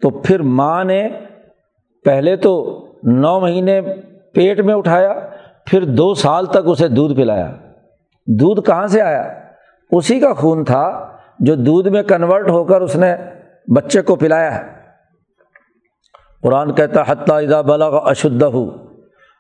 [0.02, 1.10] تو پھر ماں نے
[2.04, 3.82] پہلے تو نو مہینے
[4.34, 5.14] پیٹ میں اٹھایا،
[5.66, 7.52] پھر دو سال تک اسے دودھ پلایا۔
[8.28, 9.40] دودھ کہاں سے آیا؟
[9.92, 13.16] اسی کا خون تھا جو دودھ میں کنورٹ ہو کر اس نے
[13.76, 14.76] بچے کو پلایا ہے۔
[16.44, 18.72] قرآن کہتا حتیٰ اذا بلغ اشدھ ہو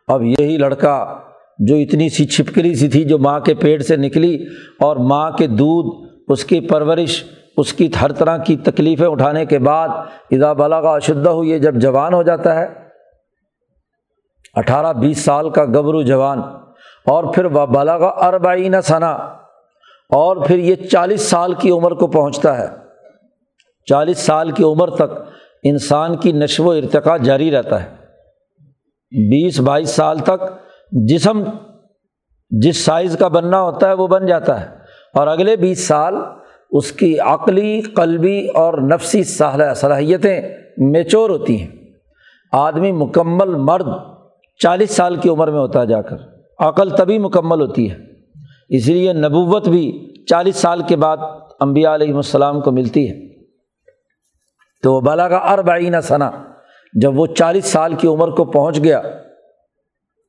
[0.08, 1.20] اب یہی لڑکا
[1.60, 4.36] جو اتنی سی چھپکلی سی تھی جو ماں کے پیٹ سے نکلی
[4.80, 5.94] اور ماں کے دودھ،
[6.28, 7.24] اس کی پرورش،
[7.58, 9.90] اس کی ہر طرح کی تکلیفیں اٹھانے کے بعد
[10.32, 12.68] اذا بلغ اشدھ ہو یہ جب جوان ہو جاتا ہے،
[14.54, 16.42] اٹھارہ بیس سال کا گبرو جوان،
[17.06, 19.12] اور پھر وہ بلغ اربعین ثنا
[20.10, 22.68] اور پھر یہ چالیس سال کی عمر کو پہنچتا ہے۔
[23.88, 25.18] چالیس سال کی عمر تک
[25.64, 27.90] انسان کی نشو و ارتقا جاری رہتا ہے۔
[29.12, 30.44] بیس، بائیس سال تک
[30.92, 31.44] جسم
[32.50, 34.66] جس سائز کا بننا ہوتا ہے وہ بن جاتا ہے
[35.14, 36.16] اور اگلے بیس سال
[36.72, 40.42] اس کی عقلی، قلبی اور نفسی صلاحیتیں
[40.78, 41.68] میچور ہوتی ہیں۔
[42.52, 43.86] آدمی مکمل مرد
[44.64, 46.16] چالیس سال کی عمر میں ہوتا ہے جا کر۔
[46.60, 47.98] عقل تبھی مکمل ہوتی ہے۔
[48.70, 51.18] اسی لیے نبوت بھی چالیس سال کے بعد
[51.60, 53.44] امبیا علیہم السلام کو ملتی ہے۔
[54.84, 56.32] تو وہ بالا کا اربعین ثنا
[56.94, 59.02] جب وہ چالیس سال کی عمر کو پہنچ گیا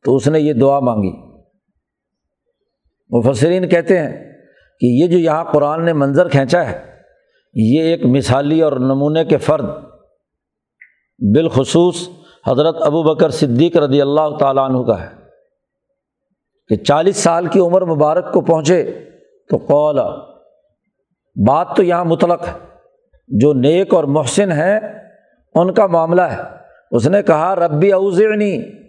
[0.07, 1.11] تو اس نے یہ دعا مانگی۔
[3.11, 4.13] مفسرین کہتے ہیں
[4.81, 6.93] کہ یہ جو یہاں قرآن نے منظر کھینچا ہے،
[7.55, 9.65] یہ ایک مثالی اور نمونے کے فرد۔
[11.35, 12.09] بالخصوص
[12.47, 15.09] حضرت ابو بکر صدیق رضی اللہ تعالیٰ عنہ کا ہے
[16.69, 18.83] کہ چالیس سال کی عمر مبارک کو پہنچے
[19.51, 20.09] تو قولا
[21.47, 22.53] بات تو یہاں مطلق ہے،
[23.29, 24.81] جو نیک اور محسن ہیں،
[25.55, 26.43] ان کا معاملہ ہے۔
[26.91, 28.86] اس نے کہا، ربی اوزعنی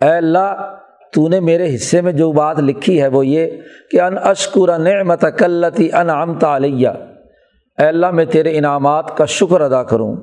[0.00, 0.76] اے اللہ،
[1.12, 3.46] تو نے میرے حصے میں جو بات لکھی ہے وہ یہ
[3.90, 6.88] کہ ان اشکر نعمت کلتی ان امتا علیہ۔
[7.78, 10.16] اے اللہ، میں تیرے انعامات کا شکر ادا کروں۔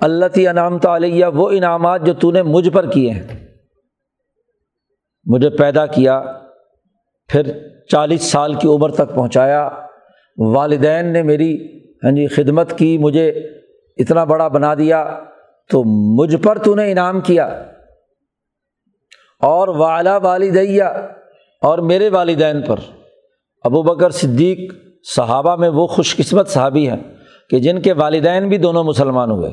[0.00, 3.22] اللہ تی انعامت علیہ، وہ انعامات جو تو نے مجھ پر کیے ہیں۔
[5.24, 6.22] مجھے پیدا کیا،
[7.28, 7.42] پھر
[7.90, 9.68] چالیس سال کی عمر تک پہنچایا۔
[10.38, 13.28] والدین نے میری ہاں جی خدمت کی، مجھے
[13.96, 15.20] اتنا بڑا بنا دیا۔
[15.70, 15.84] تو
[16.16, 17.64] مجھ پر تو نے انعام کیا۔
[19.42, 20.86] اور والا والدیا
[21.62, 22.76] اور میرے والدین پر۔
[23.62, 24.74] ابو بکر صدیق
[25.16, 27.14] صحابہ میں وہ خوش قسمت صحابی ہیں
[27.50, 29.50] کہ جن کے والدین بھی دونوں مسلمان ہوئے۔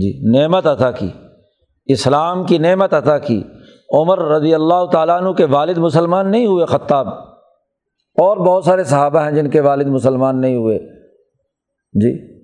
[0.00, 1.08] جی نعمت عطا کی۔
[1.86, 3.42] اسلام کی نعمت عطا کی۔
[3.92, 7.08] عمر رضی اللہ تعالیٰ عنہ کے والد مسلمان نہیں ہوئے، خطاب۔
[8.18, 10.78] اور بہت سارے صحابہ ہیں جن کے والد مسلمان نہیں ہوئے۔
[11.92, 12.42] جی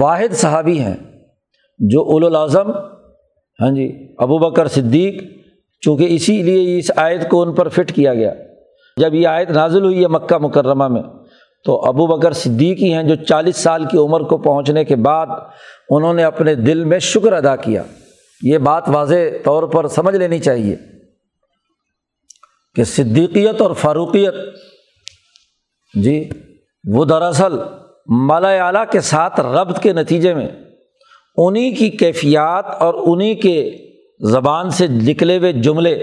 [0.00, 0.96] واحد صحابی ہیں
[1.78, 2.70] جو اول الاظم
[3.60, 5.22] ہاں جی ابو بکر صدیق،
[5.82, 8.32] چونکہ اسی لیے اس آیت کو ان پر فٹ کیا گیا۔
[8.96, 11.02] جب یہ آیت نازل ہوئی ہے مکہ مکرمہ میں،
[11.64, 15.26] تو ابو بکر صدیق ہی ہیں جو چالیس سال کی عمر کو پہنچنے کے بعد
[15.90, 17.82] انہوں نے اپنے دل میں شکر ادا کیا۔
[18.42, 19.14] یہ بات واضح
[19.44, 20.76] طور پر سمجھ لینی چاہیے
[22.74, 24.34] کہ صدیقیت اور فاروقیت
[25.94, 26.28] جی
[26.84, 27.56] وہ دراصل
[28.26, 30.48] مالا اعلیٰ کے ساتھ ربط کے نتیجے میں
[31.36, 33.70] انہیں کی کیفیات اور انہیں کے
[34.30, 35.94] زبان سے نکلے ہوئے جملے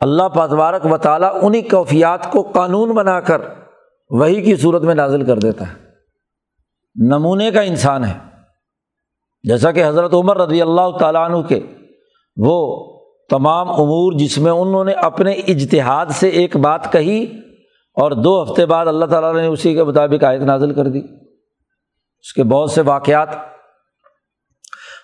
[0.00, 3.40] اللہ پتوارک و تعالیٰ انہیں کیفیات کو قانون بنا کر
[4.10, 5.74] وہی کی صورت میں نازل کر دیتا ہے۔
[7.08, 8.18] نمونے کا انسان ہے۔
[9.42, 11.60] جیسا کہ حضرت عمر رضی اللہ تعالیٰ عنہ کے
[12.36, 12.86] وہ
[13.30, 17.26] تمام امور جس میں انہوں نے اپنے اجتہاد سے ایک بات کہی
[17.94, 21.00] اور دو ہفتے بعد اللہ تعالیٰ نے اسی کے مطابق آیت نازل کر دی۔
[22.18, 23.28] اس کے بہت سے واقعات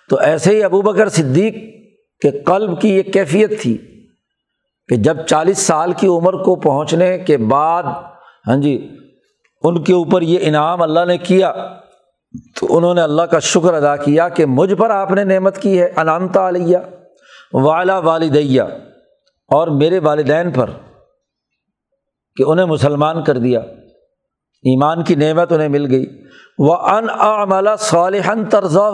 [0.09, 1.53] تو ایسے ہی ابو بکر صدیق
[2.21, 3.77] کے قلب کی یہ کیفیت تھی
[4.87, 7.83] کہ جب چالیس سال کی عمر کو پہنچنے کے بعد
[8.47, 8.89] ہاں جی
[9.63, 11.53] ان کے اوپر یہ انعام اللہ نے کیا،
[12.59, 15.81] تو انہوں نے اللہ کا شکر ادا کیا کہ مجھ پر آپ نے نعمت کی
[15.81, 16.77] ہے انامتا علیہ
[17.53, 18.61] والا والدیہ
[19.47, 20.69] اور میرے والدین پر
[22.35, 23.59] کہ انہیں مسلمان کر دیا۔
[24.63, 26.05] ایمان کی نعمت انہیں مل گئی۔
[26.59, 28.91] وہ ان عملہ صالحن طرزہ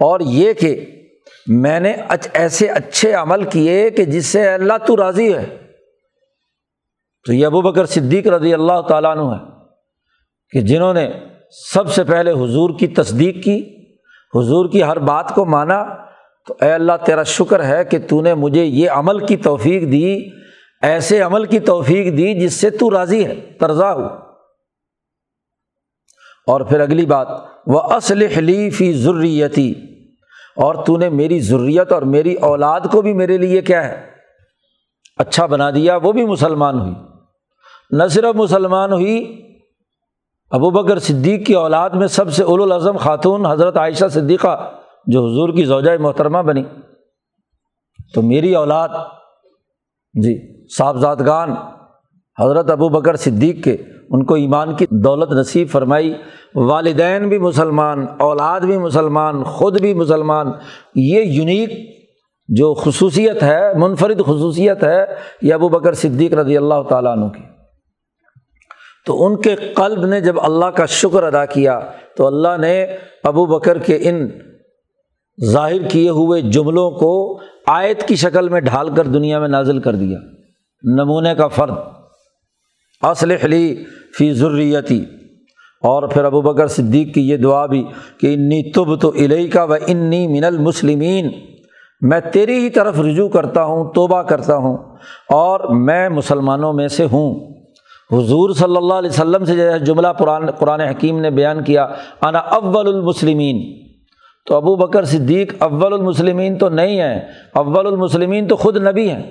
[0.00, 0.86] اور یہ کہ
[1.46, 1.92] میں نے
[2.32, 5.56] ایسے اچھے عمل کیے کہ جس سے اللہ تو راضی ہے۔
[7.26, 9.50] تو یہ ابو بکر صدیق رضی اللہ تعالیٰ عنہ ہے
[10.50, 11.10] کہ جنہوں نے
[11.72, 13.84] سب سے پہلے حضور کی تصدیق کی،
[14.34, 15.84] حضور کی ہر بات کو مانا۔
[16.46, 20.18] تو اے اللہ، تیرا شکر ہے کہ تو نے مجھے یہ عمل کی توفیق دی،
[20.82, 24.25] ایسے عمل کی توفیق دی جس سے تو راضی ہے ترزا ہو۔
[26.46, 27.28] اور پھر اگلی بات
[27.66, 28.28] وہ اصل
[28.70, 29.74] فی ضروریتی
[30.56, 34.06] اور تو نے میری ضروریت اور میری اولاد کو بھی میرے لیے کیا ہے؟
[35.18, 36.94] اچھا بنا دیا، وہ بھی مسلمان ہوئی۔
[37.90, 39.42] نہ صرف مسلمان ہوئی،
[40.50, 44.70] ابو بکر صدیق کی اولاد میں سب سے اول الاظم خاتون حضرت عائشہ صدیقہ،
[45.06, 46.64] جو حضور کی زوجۂ محترمہ بنی۔
[48.14, 48.88] تو میری اولاد
[50.14, 51.54] جی صاحبزادگان
[52.40, 53.76] حضرت ابو بکر صدیق کے
[54.10, 56.14] ان کو ایمان کی دولت نصیب فرمائی،
[56.54, 60.46] والدین بھی مسلمان، اولاد بھی مسلمان، خود بھی مسلمان،
[60.94, 61.70] یہ یونیک
[62.48, 65.04] جو خصوصیت ہے، منفرد خصوصیت ہے،
[65.42, 67.42] یہ ابو بکر صدیق رضی اللہ تعالیٰ عنہ کی۔
[69.06, 71.80] تو ان کے قلب نے جب اللہ کا شکر ادا کیا،
[72.16, 72.86] تو اللہ نے
[73.24, 74.28] ابو بکر کے ان
[75.44, 79.94] ظاہر کیے ہوئے جملوں کو آیت کی شکل میں ڈھال کر دنیا میں نازل کر
[79.94, 80.18] دیا۔
[80.82, 81.74] نمونے کا فرد۔
[83.02, 83.84] اصل علی
[84.18, 85.04] فی ضروریتی
[85.82, 87.84] اور پھر ابو بکر صدیق کی یہ دعا بھی
[88.20, 91.30] کہ انی تب تو علیہ کا و انی من المسلمین۔
[92.00, 94.76] میں تیری ہی طرف رجوع کرتا ہوں، توبہ کرتا ہوں،
[95.30, 97.54] اور میں مسلمانوں میں سے ہوں۔
[98.12, 101.86] حضور صلی اللہ علیہ وسلم سے جو جملہ قرآن قرآن حکیم نے بیان کیا،
[102.22, 103.86] انا اول المسلمین۔
[104.46, 107.20] تو ابو بکر صدیق اول المسلمین تو نہیں ہیں،
[107.54, 109.22] اول المسلمین تو خود نبی ہیں۔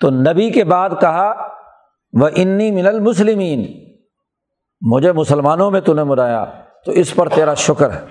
[0.00, 1.32] تو نبی کے بعد کہا
[2.12, 3.88] وہ انی من المسلمین
[4.80, 6.44] مجھے مسلمانوں میں تو نے مرایا،
[6.84, 8.06] تو اس پر تیرا شکر ہے۔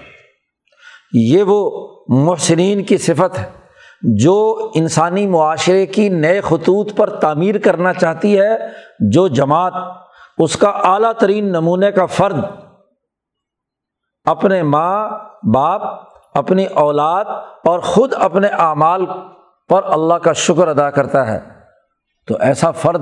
[1.13, 3.49] یہ وہ محسنین کی صفت ہے
[4.01, 8.57] جو انسانی معاشرے کی نئے خطوط پر تعمیر کرنا چاہتی ہے،
[9.11, 9.73] جو جماعت،
[10.37, 12.43] اس کا اعلیٰ ترین نمونے کا فرد،
[14.25, 15.09] اپنے ماں،
[15.53, 15.81] باپ،
[16.33, 17.25] اپنی اولاد
[17.65, 19.05] اور خود اپنے اعمال
[19.69, 21.39] پر اللہ کا شکر ادا کرتا ہے۔
[22.27, 23.01] تو ایسا فرد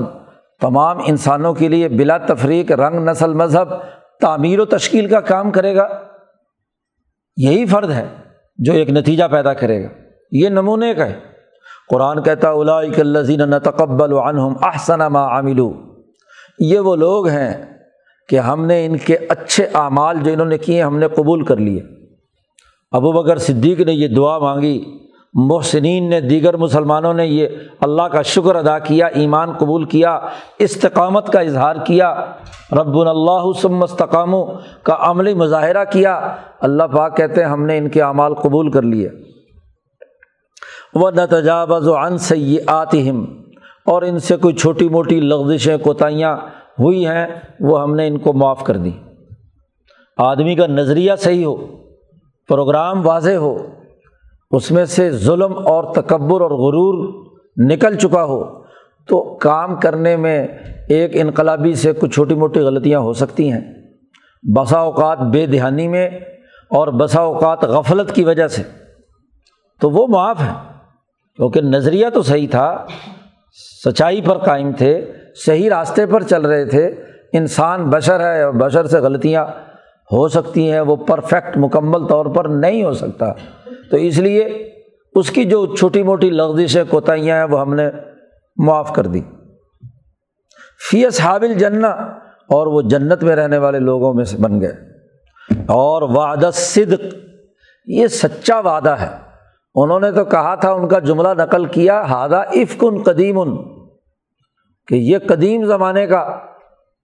[0.62, 3.68] تمام انسانوں کے لیے بلا تفریق رنگ نسل مذہب
[4.22, 5.88] تعمیر و تشکیل کا کام کرے گا۔
[7.38, 8.08] یہی فرد ہے
[8.58, 9.88] جو ایک نتیجہ پیدا کرے گا۔
[10.32, 11.20] یہ نمونے کا ہے۔
[11.90, 15.74] قرآن کہتا الزین نہ تقبل عنہم احسن ما عاملو
[16.60, 17.78] یہ وہ لوگ ہیں
[18.30, 21.58] کہ ہم نے ان کے اچھے اعمال جو انہوں نے کیے، ہم نے قبول کر
[21.58, 21.82] لیے۔
[22.92, 25.05] ابو بکر صدیق نے یہ دعا مانگی۔
[25.36, 27.48] محسنین نے، دیگر مسلمانوں نے یہ
[27.80, 30.20] اللہ کا شکر ادا کیا، ایمان قبول کیا،
[30.60, 32.26] استقامت کا اظہار کیا۔
[32.72, 34.36] رب اللہ استقام
[34.84, 38.82] کا عملی مظاہرہ کیا۔ اللہ پاک کہتے ہیں، ہم نے ان کے اعمال قبول کر
[38.82, 39.10] لیے۔
[40.94, 43.26] وہ نہ تجاوز و عن سی آتم
[43.86, 46.38] اور ان سے کوئی چھوٹی موٹی لغزشیں، کوتاہیاں
[46.80, 47.28] ہوئی ہیں،
[47.60, 48.92] وہ ہم نے ان کو معاف کر دی۔
[50.18, 51.56] آدمی کا نظریہ صحیح ہو،
[52.48, 53.58] پروگرام واضح ہو
[54.56, 57.26] اس میں سے ظلم اور تکبر اور غرور
[57.58, 58.44] نکل چکا ہو
[59.08, 60.48] تو کام کرنے میں
[60.90, 63.62] ایک انقلابی سے کچھ چھوٹی موٹی غلطیاں ہو سکتی ہیں۔
[64.56, 66.10] بسا اوقات بے دہانی میں
[66.70, 68.62] اور بسا اوقات غفلت کی وجہ سے۔
[69.82, 70.54] تو وہ معاف ہے
[71.36, 72.86] کیونکہ نظریہ تو صحیح تھا،
[73.86, 75.12] سچائی پر قائم تھے،
[75.46, 76.96] صحیح راستے پر چل رہے تھے۔
[77.34, 79.46] انسان بشر ہے اور بشر سے غلطیاں
[80.12, 83.26] ہو سکتی ہیں، وہ پرفیکٹ مکمل طور پر نہیں ہو سکتا۔
[83.92, 84.72] تو اس لیے
[85.16, 87.90] اس کی جو چھوٹی موٹی لغزشیں کوتاہیاں ہیں، وہ ہم نے
[88.58, 89.22] معاف کر دی۔
[90.92, 91.88] فیس حابل جنا
[92.50, 94.96] اور وہ جنت میں رہنے والے لوگوں میں سے بن گئے۔
[95.68, 97.16] اور وعدہ صدق
[97.86, 99.10] یہ سچا وعدہ ہے۔
[99.76, 103.58] انہوں نے تو کہا تھا، ان کا جملہ نقل کیا ہادہ افکن قدیم ان
[104.88, 106.40] کہ یہ قدیم زمانے کا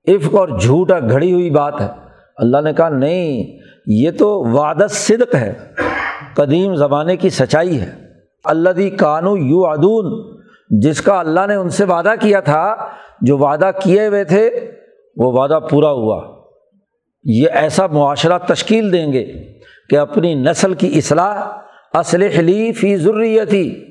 [0.08, 1.88] عفق اور جھوٹا، گھڑی ہوئی بات ہے۔
[2.38, 5.54] اللہ نے کہا، نہیں، یہ تو وعدہ صدق ہے۔
[6.36, 7.92] قدیم زمانے کی سچائی ہے۔
[8.44, 10.38] اللہ دی کانو یو ادون
[10.70, 12.76] جس کا اللہ نے ان سے وعدہ کیا تھا،
[13.22, 14.72] جو وعدہ کیے ہوئے تھے،
[15.18, 16.42] وہ وعدہ پورا ہوا۔
[17.24, 19.34] یہ ایسا معاشرہ تشکیل دیں گے
[19.90, 21.58] کہ اپنی نسل کی اصلاح
[21.94, 23.86] اصل اسلحلی فی ضروریتی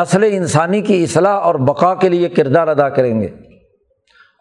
[0.00, 3.28] نسل انسانی کی اصلاح اور بقا کے لیے کردار ادا کریں گے۔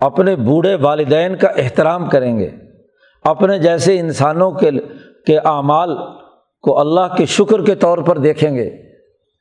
[0.01, 2.49] اپنے بوڑھے والدین کا احترام کریں گے۔
[3.23, 4.71] اپنے جیسے انسانوں کے
[5.27, 5.97] کے اعمال
[6.61, 8.67] کو اللہ کے شکر کے طور پر دیکھیں گے،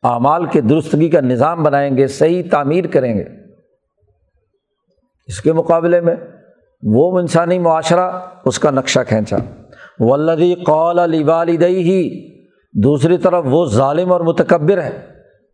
[0.02, 3.24] اعمال کے درستگی کا نظام بنائیں گے، صحیح تعمیر کریں گے۔
[5.26, 6.16] اس کے مقابلے میں
[6.83, 8.11] وہ انسانی معاشرہ
[8.44, 9.37] اس کا نقشہ کھینچا۔
[9.98, 12.31] ولدی قول علی والدئی ہی
[12.83, 15.07] دوسری طرف وہ ظالم اور متکبر ہے،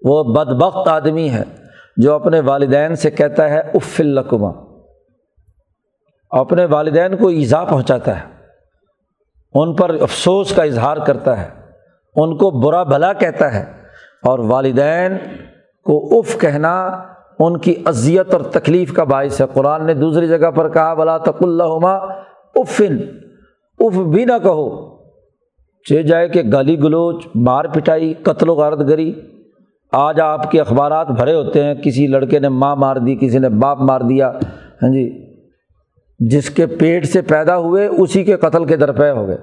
[0.04, 1.42] وہ بد بخت آدمی ہے
[1.96, 4.50] جو اپنے والدین سے کہتا ہے اف القما
[6.30, 8.41] اپنے والدین کو ایزا پہنچاتا ہے۔
[9.54, 11.48] ان پر افسوس کا اظہار کرتا ہے،
[12.16, 13.64] ان کو برا بھلا کہتا ہے
[14.24, 15.16] اور والدین
[15.84, 17.02] کو اف کہنا
[17.38, 21.18] ان کی اذیت اور تکلیف کا باعث ہے۔ قرآن نے دوسری جگہ پر کہا بلا
[21.18, 21.86] تق اللہ
[22.54, 22.96] افن
[23.78, 24.92] اف بھی نہ کہو۔
[25.88, 29.12] چے جائے کہ گالی گلوچ، مار پٹائی، قتل و غارت گری
[29.92, 33.48] آج آپ کے اخبارات بھرے ہوتے ہیں، کسی لڑکے نے ماں مار دی، کسی نے
[33.48, 34.30] باپ مار دیا۔
[34.82, 35.31] ہاں جی۔
[36.30, 39.38] جس کے پیٹ سے پیدا ہوئے، اسی کے قتل کے درپے ہو گئے۔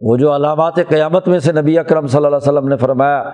[0.00, 3.30] وہ جو علامات قیامت میں سے نبی اکرم صلی اللہ علیہ وسلم نے فرمایا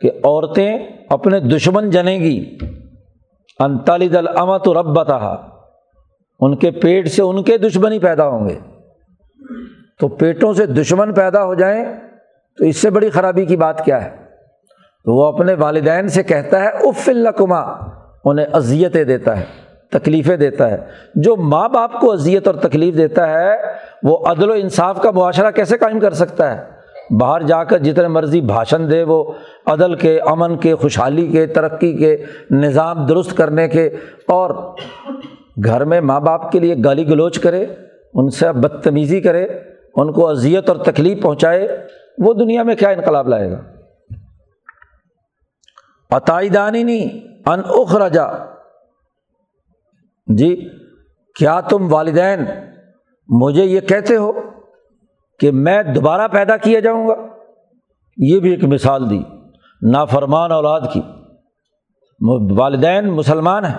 [0.00, 0.78] کہ عورتیں
[1.10, 2.58] اپنے دشمن جنیں گی
[3.58, 5.34] انتالد الامت رب بتا
[6.40, 8.58] ان کے پیٹ سے ان کے دشمن ہی پیدا ہوں گے۔
[10.00, 11.84] تو پیٹوں سے دشمن پیدا ہو جائیں،
[12.58, 14.16] تو اس سے بڑی خرابی کی بات کیا ہے؟
[15.04, 17.60] تو وہ اپنے والدین سے کہتا ہے اف القما
[18.24, 20.76] انہیں اذیتیں دیتا ہے۔ تکلیفیں دیتا ہے۔
[21.14, 23.54] جو ماں باپ کو اذیت اور تکلیف دیتا ہے،
[24.02, 26.76] وہ عدل و انصاف کا معاشرہ کیسے قائم کر سکتا ہے؟
[27.10, 29.32] باہر جا کر جتنے مرضی بھاشن دے وہ،
[29.66, 32.16] عدل کے، امن کے، خوشحالی کے، ترقی کے،
[32.50, 33.86] نظام درست کرنے کے۔
[34.28, 34.74] اور
[35.64, 37.66] گھر میں ماں باپ کے لیے گالی گلوچ کرے،
[38.14, 39.46] ان سے بدتمیزی کرے،
[39.94, 41.86] ان کو اذیت اور تکلیف پہنچائے،
[42.18, 43.60] وہ دنیا میں کیا انقلاب لائے گا؟
[46.10, 48.55] عطائی دانی نہیں، ان اخرجا۔
[50.26, 50.68] جی
[51.38, 52.38] کیا تم والدین
[53.28, 54.32] مجھے یہ کہتے ہو
[55.40, 57.14] کہ میں دوبارہ پیدا کیا جاؤں گا؟
[58.16, 59.22] یہ بھی ایک مثال دی،
[59.92, 61.00] نافرمان اولاد کی۔
[62.56, 63.78] والدین مسلمان ہیں۔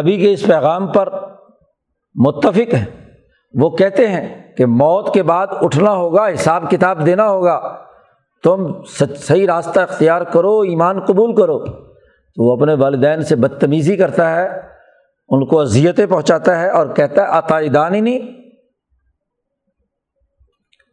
[0.00, 1.12] نبی کے اس پیغام پر
[2.14, 2.86] متفق ہیں۔
[3.54, 7.76] وہ کہتے ہیں کہ موت کے بعد اٹھنا ہوگا، حساب کتاب دینا ہوگا۔
[8.44, 8.82] تم
[9.16, 11.58] صحیح راستہ اختیار کرو، ایمان قبول کرو۔
[12.34, 14.71] تو وہ اپنے والدین سے بدتمیزی کرتا ہے۔
[15.32, 18.18] ان کو اذیتیں پہنچاتا ہے اور کہتا ہے عطائدان ہی نہیں۔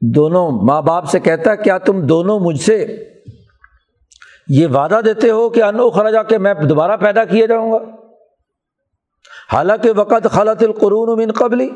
[0.02, 3.06] دونوں ماں باپ سے کہتا ہے، کیا تم دونوں مجھ سے
[4.48, 7.78] یہ وعدہ دیتے ہو کہ انو خرجا کہ میں دوبارہ پیدا کیا جاؤں گا؟
[9.54, 11.70] حالانکہ وقت خلط القرون من قبلی۔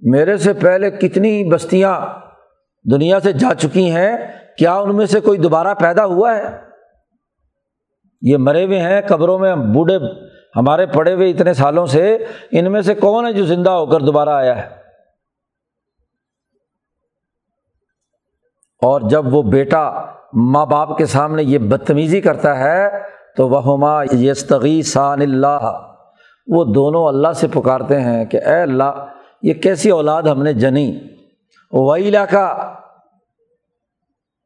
[0.00, 2.00] میرے سے پہلے کتنی بستیاں
[2.90, 4.16] دنیا سے جا چکی ہیں،
[4.58, 6.42] کیا ان میں سے کوئی دوبارہ پیدا ہوا ہے؟
[8.22, 9.98] یہ مرے ہوئے ہیں، قبروں میں بوڑھے
[10.58, 14.00] ہمارے پڑے ہوئے اتنے سالوں سے ان میں سے کون ہے جو زندہ ہو کر
[14.00, 14.78] دوبارہ آیا ہے؟
[18.82, 22.88] اور جب وہ بیٹا ماں باپ کے سامنے یہ بدتمیزی کرتا ہے،
[23.36, 25.82] تو وہ ماں یستغی سان اللہ۔
[26.46, 29.06] وہ دونوں اللہ سے پکارتے ہیں کہ اے اللہ،
[29.42, 30.98] یہ کیسی اولاد ہم نے جنی؟
[31.72, 32.74] وہی علاقہ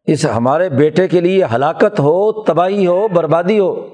[0.05, 3.92] اس ہمارے بیٹے کے لیے ہلاکت ہو، تباہی ہو، بربادی ہو۔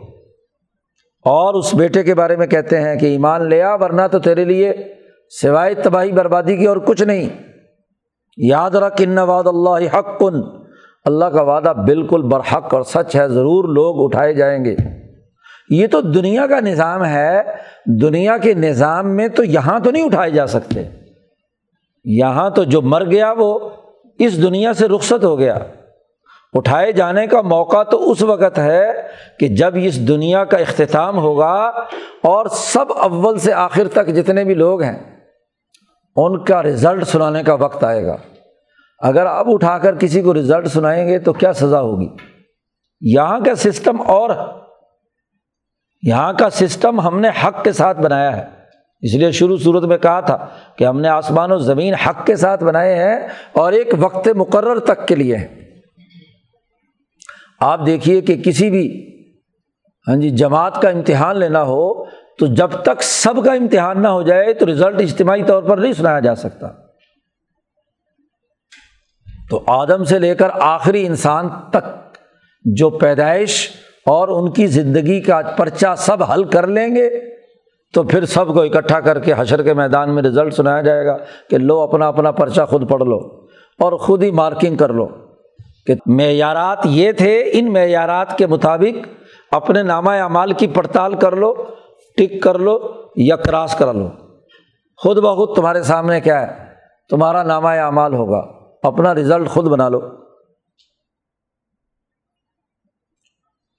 [1.25, 4.73] اور اس بیٹے کے بارے میں کہتے ہیں کہ ایمان لیا ورنہ تو تیرے لیے
[5.43, 7.29] سوائے تباہی، بربادی کی اور کچھ نہیں۔
[8.37, 10.35] یاد رکھ، ان واد اللہ حق کن
[11.05, 14.77] اللہ کا وعدہ بالکل برحق اور سچ ہے، ضرور لوگ اٹھائے جائیں گے۔
[15.71, 17.43] یہ تو دنیا کا نظام ہے۔
[18.03, 20.83] دنیا کے نظام میں تو یہاں تو نہیں اٹھائے جا سکتے۔
[22.05, 23.59] یہاں تو جو مر گیا وہ
[24.19, 25.59] اس دنیا سے رخصت ہو گیا۔
[26.53, 28.87] اٹھائے جانے کا موقع تو اس وقت ہے
[29.41, 31.71] کہ جب اس دنیا کا اختتام ہوگا
[32.23, 34.99] اور سب اول سے آخر تک جتنے بھی لوگ ہیں،
[36.17, 38.17] ان کا رزلٹ سنانے کا وقت آئے گا۔
[38.99, 42.09] اگر اب اٹھا کر کسی کو رزلٹ سنائیں گے تو کیا سزا ہوگی؟
[43.01, 44.31] یہاں کا سسٹم اور
[46.03, 48.45] یہاں کا سسٹم ہم نے حق کے ساتھ بنایا ہے۔
[49.01, 50.47] اس لیے شروع صورت میں کہا تھا
[50.77, 54.79] کہ ہم نے آسمان و زمین حق کے ساتھ بنائے ہیں اور ایک وقت مقرر
[54.79, 55.68] تک کے لیے ہیں۔
[57.61, 59.05] آپ دیکھیے کہ کسی بھی
[60.09, 64.23] ہاں جی جماعت کا امتحان لینا ہو، تو جب تک سب کا امتحان نہ ہو
[64.23, 66.69] جائے تو رزلٹ اجتماعی طور پر نہیں سنایا جا سکتا۔
[69.51, 72.17] تو آدم سے لے کر آخری انسان تک
[72.65, 73.71] جو پیدائش
[74.07, 77.09] اور ان کی زندگی کا پرچہ سب حل کر لیں گے،
[77.95, 81.17] تو پھر سب کو اکٹھا کر کے حشر کے میدان میں رزلٹ سنایا جائے گا
[81.51, 83.19] کہ لو اپنا اپنا پرچہ خود پڑھ لو
[83.79, 85.28] اور خود ہی مارکنگ کر لو۔
[85.89, 89.09] کہ معیارات یہ تھے، ان معیارات کے مطابق
[89.51, 91.55] اپنے نامہ اعمال کی پڑتال کر لو،
[92.17, 92.79] ٹک کر لو
[93.17, 94.09] یا کراس کر لو۔
[94.97, 96.65] خود بخود تمہارے سامنے کیا ہے؟
[97.11, 98.47] تمہارا نامہ اعمال ہوگا۔
[98.83, 100.01] اپنا رزلٹ خود بنا لو۔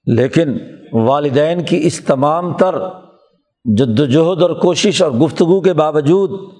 [0.04, 0.58] لیکن
[0.92, 2.78] والدین کی اس تمام تر
[3.64, 6.59] جد وجہد اور کوشش اور گفتگو کے باوجود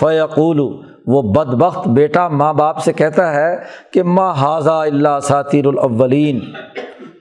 [0.00, 0.60] فیقول
[1.06, 3.56] وہ بد بخت بیٹا ماں باپ سے کہتا ہے
[3.92, 6.40] کہ ماں حاضہ اللہ ساتیر الاولین۔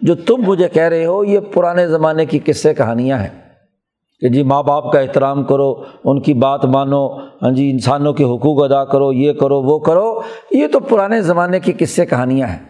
[0.01, 3.41] جو تم مجھے کہہ رہے ہو، یہ پرانے زمانے کی قصے کہانیاں ہیں۔
[4.20, 8.24] کہ جی ماں باپ کا احترام کرو، ان کی بات مانو ہاں جی انسانوں کے
[8.24, 12.66] حقوق ادا کرو، یہ کرو، وہ کرو، یہ تو پرانے زمانے کی قصے کہانیاں ہیں۔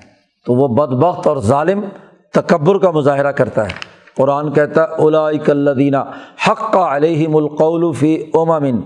[0.45, 1.85] تو وہ بد بخت اور ظالم
[2.33, 5.97] تکبر کا مظاہرہ کرتا ہے۔ قرآن کہتا ہے اولاک الدینہ
[6.47, 8.81] حق کا علیہم القول فی امامن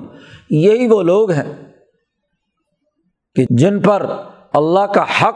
[0.50, 1.54] یہی وہ لوگ ہیں
[3.36, 4.06] کہ جن پر
[4.54, 5.36] اللہ کا حق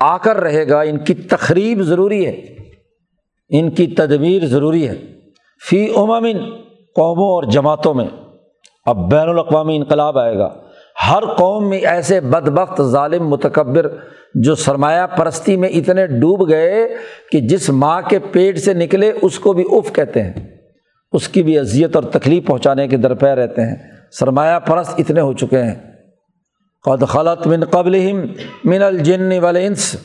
[0.00, 2.46] آ کر رہے گا، ان کی تقریب ضروری ہے،
[3.48, 4.96] ان کی تدبیر ضروری ہے۔
[5.70, 6.38] فی امامن
[6.96, 8.06] قوموں اور جماعتوں میں
[8.84, 10.60] اب بین الاقوامی انقلاب آئے گا۔
[11.10, 13.96] ہر قوم میں ایسے بد بخت ظالم، متکبر
[14.34, 16.88] جو سرمایہ پرستی میں اتنے ڈوب گئے
[17.32, 20.32] کہ جس ماں کے پیٹ سے نکلے اس کو بھی اف کہتے ہیں۔
[21.12, 25.32] اس کی بھی اذیت اور تکلیف پہنچانے کے درپے رہتے ہیں۔ سرمایہ پرست اتنے ہو
[25.32, 25.74] چکے ہیں۔
[26.84, 28.12] قد خلط من قبل
[28.64, 29.96] من الجن والانس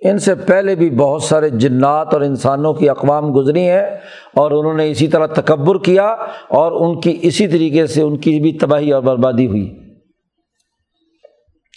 [0.00, 3.86] ان سے پہلے بھی بہت سارے جنات اور انسانوں کی اقوام گزری ہیں
[4.34, 6.06] اور انہوں نے اسی طرح تکبر کیا
[6.48, 9.78] اور ان کی اسی طریقے سے ان کی بھی تباہی اور بربادی ہوئی۔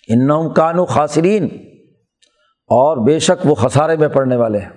[0.07, 1.45] ان کانو خاصرین
[2.68, 4.70] اور بے شک وہ خسارے میں پڑنے والے ہیں۔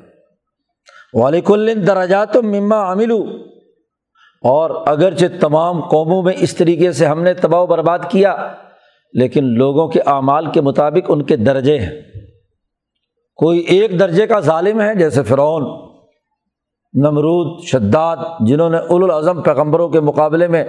[1.14, 3.12] والک الن دراجات مما عامل
[4.42, 8.36] اور اگرچہ تمام قوموں میں اس طریقے سے ہم نے تباہ و برباد کیا،
[9.12, 12.00] لیکن لوگوں کے اعمال کے مطابق ان کے درجے ہیں۔
[13.36, 15.64] کوئی ایک درجے کا ظالم ہے، جیسے فرعون،
[16.94, 20.64] نمرود، شداد، جنہوں نے الاظم پیغمبروں کے مقابلے میں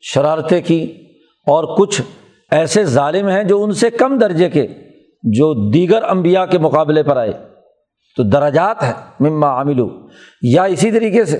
[0.00, 0.82] شرارتیں کی،
[1.46, 2.00] اور کچھ
[2.50, 4.66] ایسے ظالم ہیں جو ان سے کم درجے کے،
[5.22, 7.32] جو دیگر امبیا کے مقابلے پر آئے۔
[8.16, 9.88] تو دراجات ہے مما عاملو
[10.42, 11.38] یا اسی طریقے سے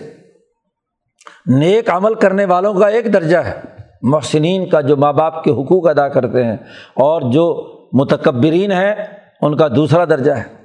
[1.47, 3.61] نیک عمل کرنے والوں کا ایک درجہ ہے۔
[4.03, 6.57] محسنین کا جو ماں باپ کے حقوق ادا کرتے ہیں
[6.95, 8.95] اور جو متکبرین ہیں،
[9.41, 10.61] ان کا دوسرا درجہ ہے۔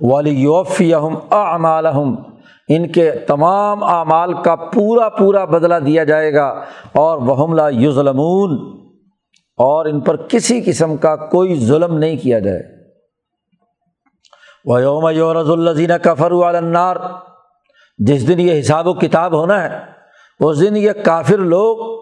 [0.00, 0.94] والی یوفی
[2.68, 6.46] ان کے تمام اعمال کا پورا پورا بدلہ دیا جائے گا
[6.92, 8.78] اور وہ لا یوزلمون
[9.56, 12.62] اور ان پر کسی قسم کا کوئی ظلم نہیں کیا جائے۔
[14.64, 16.96] وہ یوم یورز الزین کفر والنار
[17.98, 19.78] جس دن یہ حساب و کتاب ہونا ہے،
[20.40, 21.98] اس دن یہ کافر لوگ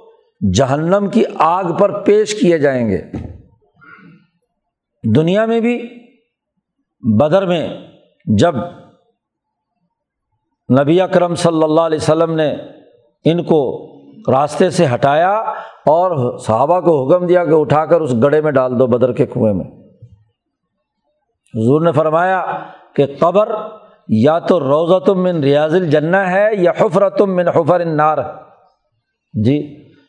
[0.55, 3.03] جہنم کی آگ پر پیش کیے جائیں گے۔
[5.15, 5.89] دنیا میں بھی،
[7.03, 7.69] بدر میں
[8.25, 8.55] جب
[10.83, 12.55] نبی اکرم صلی اللہ علیہ وسلم نے
[13.25, 13.61] ان کو
[14.33, 15.33] راستے سے ہٹایا
[15.87, 19.27] اور صحابہ کو حکم دیا کہ اٹھا کر اس گڑھے میں ڈال دو بدر کے
[19.27, 19.65] کنویں میں۔
[21.55, 22.45] حضور نے فرمایا
[22.97, 23.53] کہ قبر
[24.09, 28.19] یا تو روزہ تم من ریاض الجنہ ہے یا حفر تم من حفر النار
[29.35, 29.59] جی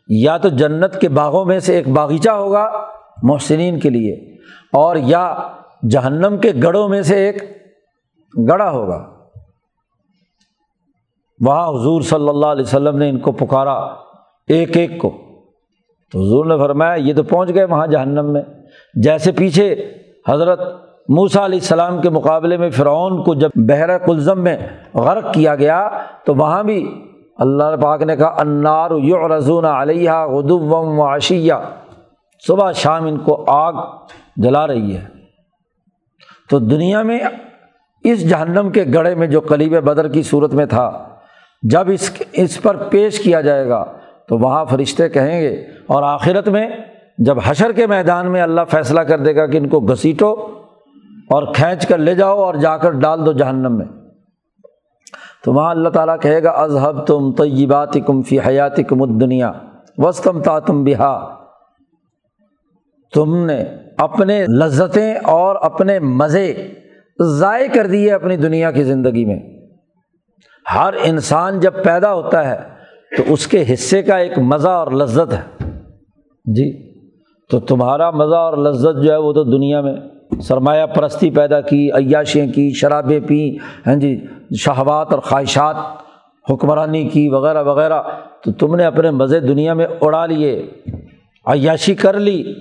[0.10, 2.70] یا تو جنت کے باغوں میں سے ایک باغیچہ ہوگا
[3.24, 4.14] محسنین کے لیے،
[4.74, 5.24] اور یا
[5.92, 7.42] جہنم کے گڑھوں میں سے ایک
[8.34, 8.98] گڑھا ہوگا۔
[11.40, 13.74] وہاں حضور صلی اللہ علیہ وسلم نے ان کو پکارا،
[14.48, 15.10] ایک ایک کو۔
[16.14, 18.42] تو حضور نے فرمایا، یہ تو پہنچ گئے وہاں جہنم میں۔
[18.94, 19.74] جیسے پیچھے
[20.30, 20.60] حضرت
[21.10, 24.58] موسا علیہ السلام کے مقابلے میں فرعون کو جب بحر کلزم میں
[24.94, 25.90] غرق کیا گیا،
[26.26, 27.02] تو وہاں بھی
[27.38, 31.54] اللہ پاک نے کہا انار یو رضون علیہ غدم و عشیہ۔
[32.48, 33.74] صبح شام ان کو آگ
[34.38, 35.06] جلا رہی ہے۔
[36.50, 37.20] تو دنیا میں
[38.04, 41.10] اس جہنم کے گڑھے میں جو قلیب بدر کی صورت میں تھا،
[41.64, 43.86] جب اس اس پر پیش کیا جائے گا،
[44.30, 45.56] تو وہاں فرشتے کہیں گے،
[45.88, 46.70] اور آخرت میں
[47.18, 50.36] جب حشر کے میدان میں اللہ فیصلہ کر دے گا کہ ان کو گھسیٹو
[51.30, 53.86] اور کھینچ کر لے جاؤ اور جا کر ڈال دو جہنم میں۔
[55.44, 59.52] تو وہاں اللہ تعالیٰ کہے گا اذہب تم طیبات کم فی حیات کم دنیا
[59.98, 61.46] وسطم تا تم بہا۔
[63.14, 63.64] تم نے
[63.98, 66.72] اپنے لذتیں اور اپنے مزے
[67.20, 69.40] ضائع کر دیے اپنی دنیا کی زندگی میں۔
[70.76, 72.58] ہر انسان جب پیدا ہوتا ہے
[73.18, 75.72] تو اس کے حصے کا ایک مزہ اور لذت ہے۔
[76.46, 76.94] جی
[77.50, 79.94] تو تمہارا مزہ اور لذت جو ہے وہ تو دنیا میں۔
[80.42, 83.58] سرمایہ پرستی پیدا کی، عیاشیاں کی، شرابیں پیں
[83.90, 84.26] ہاں جی
[84.60, 85.76] شہوات اور خواہشات،
[86.50, 88.02] حکمرانی کی، وغیرہ وغیرہ۔
[88.44, 90.70] تو تم نے اپنے مزے دنیا میں اڑا لیے،
[91.46, 92.54] عیاشی کر لی۔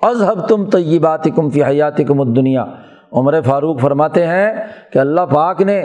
[0.00, 2.64] ازہب تم طیبات کم فی حیات کم دنیا
[3.12, 4.52] عمر فاروق فرماتے ہیں
[4.92, 5.80] کہ اللہ پاک نے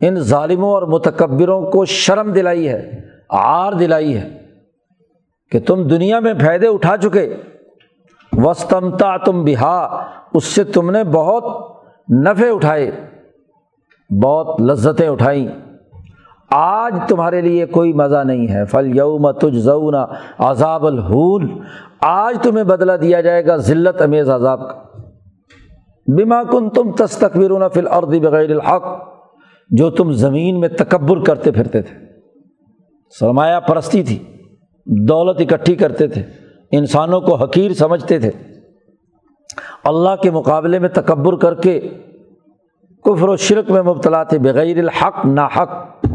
[0.00, 4.28] ان ظالموں اور متکبروں کو شرم دلائی ہے آر دلائی ہے
[5.50, 7.34] کہ تم دنیا میں فائدے اٹھا چکے۔
[8.32, 11.44] وسطمتا تم بہا اس سے تم نے بہت
[12.26, 12.90] نفع اٹھائے،
[14.24, 15.48] بہت لذتیں اٹھائیں۔
[16.50, 20.06] آج تمہارے لیے کوئی مزہ نہیں ہے۔ فل یوم تج زونا
[20.38, 21.50] عذاب الحول
[22.00, 24.74] آج تمہیں بدلا دیا جائے گا ذلت امیز عذاب کا۔
[26.06, 29.10] بما کن تم تستقبر فل عرد بغیر الحق۔
[29.68, 31.96] جو تم زمین میں تکبر کرتے پھرتے تھے۔
[33.20, 34.18] سرمایہ پرستی تھی،
[34.86, 36.22] دولت اکٹھی کرتے تھے۔
[36.72, 38.30] انسانوں کو حقیر سمجھتے تھے۔
[39.84, 41.80] اللہ کے مقابلے میں تکبر کر کے
[43.04, 46.06] کفر و شرک میں مبتلا تھے، بغیر الحق نا حق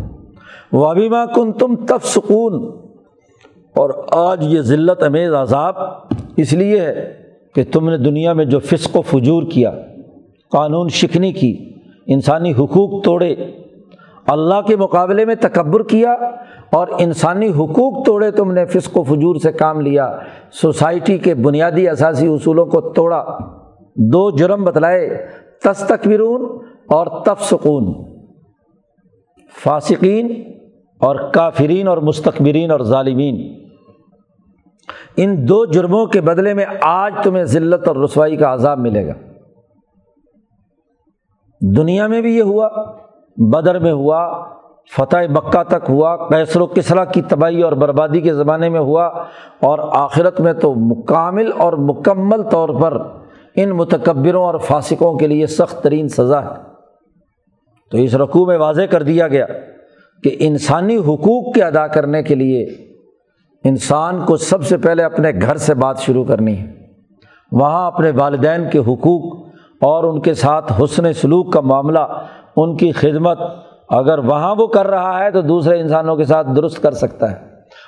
[0.73, 2.79] وابیما کن تم تف سکون
[3.75, 5.75] اور آج یہ ذلت، امیز، عذاب
[6.37, 7.13] اس لیے ہے
[7.55, 9.71] کہ تم نے دنیا میں جو فسق و فجور کیا،
[10.51, 11.73] قانون شکنی کی،
[12.07, 13.35] انسانی حقوق توڑے۔
[14.27, 16.11] اللہ کے مقابلے میں تکبر کیا
[16.71, 20.19] اور انسانی حقوق توڑے تم نے، فسق و فجور سے کام لیا،
[20.51, 23.25] سوسائٹی کے بنیادی اثاثی اصولوں کو توڑا،
[23.95, 25.27] دو جرم بتلائے
[25.63, 28.15] تستقبرون اور تفسکون
[29.63, 30.43] فاسقین
[30.99, 33.65] اور کافرین اور مستقبرین اور ظالمین۔
[35.17, 39.13] ان دو جرموں کے بدلے میں آج تمہیں ذلت اور رسوائی کا عذاب ملے گا۔
[41.77, 42.67] دنیا میں بھی یہ ہوا۔
[43.35, 44.45] بدر میں ہوا،
[44.97, 49.05] فتح مکہ تک ہوا کیسر و کسرا کی تباہی اور بربادی کے زمانے میں ہوا
[49.61, 53.01] اور آخرت میں تو مکمل اور مکمل طور پر
[53.55, 56.49] ان متکبروں اور فاسقوں کے لیے سخت ترین سزا ہے۔
[57.91, 59.45] تو اس رقوع میں واضح کر دیا گیا
[60.23, 62.63] کہ انسانی حقوق کے ادا کرنے کے لیے
[63.63, 66.73] انسان کو سب سے پہلے اپنے گھر سے بات شروع کرنی ہے۔
[67.51, 69.45] وہاں اپنے والدین کے حقوق
[69.81, 71.99] اور ان کے ساتھ حسن سلوک کا معاملہ
[72.55, 73.39] ان کی خدمت
[73.89, 77.35] اگر وہاں وہ کر رہا ہے تو دوسرے انسانوں کے ساتھ درست کر سکتا ہے۔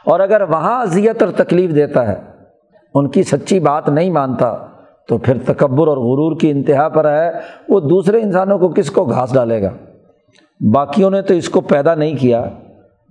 [0.05, 2.15] اور اگر وہاں اذیت اور تکلیف دیتا ہے،
[2.93, 4.57] ان کی سچی بات نہیں مانتا،
[5.07, 7.31] تو پھر تکبر اور غرور کی انتہا پر ہے۔
[7.69, 9.69] وہ دوسرے انسانوں کو کس کو گھاس ڈالے گا؟
[10.73, 12.45] باقیوں نے تو اس کو پیدا نہیں کیا،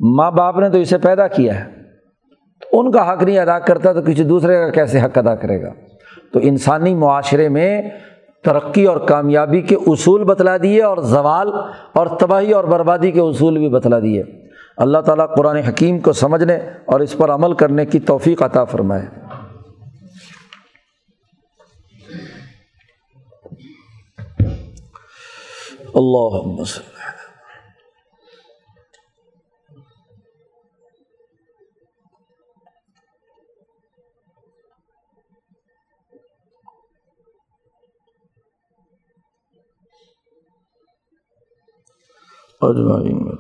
[0.00, 1.76] ماں باپ نے تو اسے پیدا کیا ہے۔
[2.60, 5.62] تو ان کا حق نہیں ادا کرتا تو کسی دوسرے کا کیسے حق ادا کرے
[5.62, 5.68] گا؟
[6.32, 7.82] تو انسانی معاشرے میں
[8.44, 11.48] ترقی اور کامیابی کے اصول بتلا دیے اور زوال
[11.92, 14.22] اور تباہی اور بربادی کے اصول بھی بتلا دیے۔
[14.76, 19.06] اللہ تعالیٰ قرآن حکیم کو سمجھنے اور اس پر عمل کرنے کی توفیق عطا فرمائے۔
[25.94, 26.62] اللہ
[42.66, 43.38] اجمعین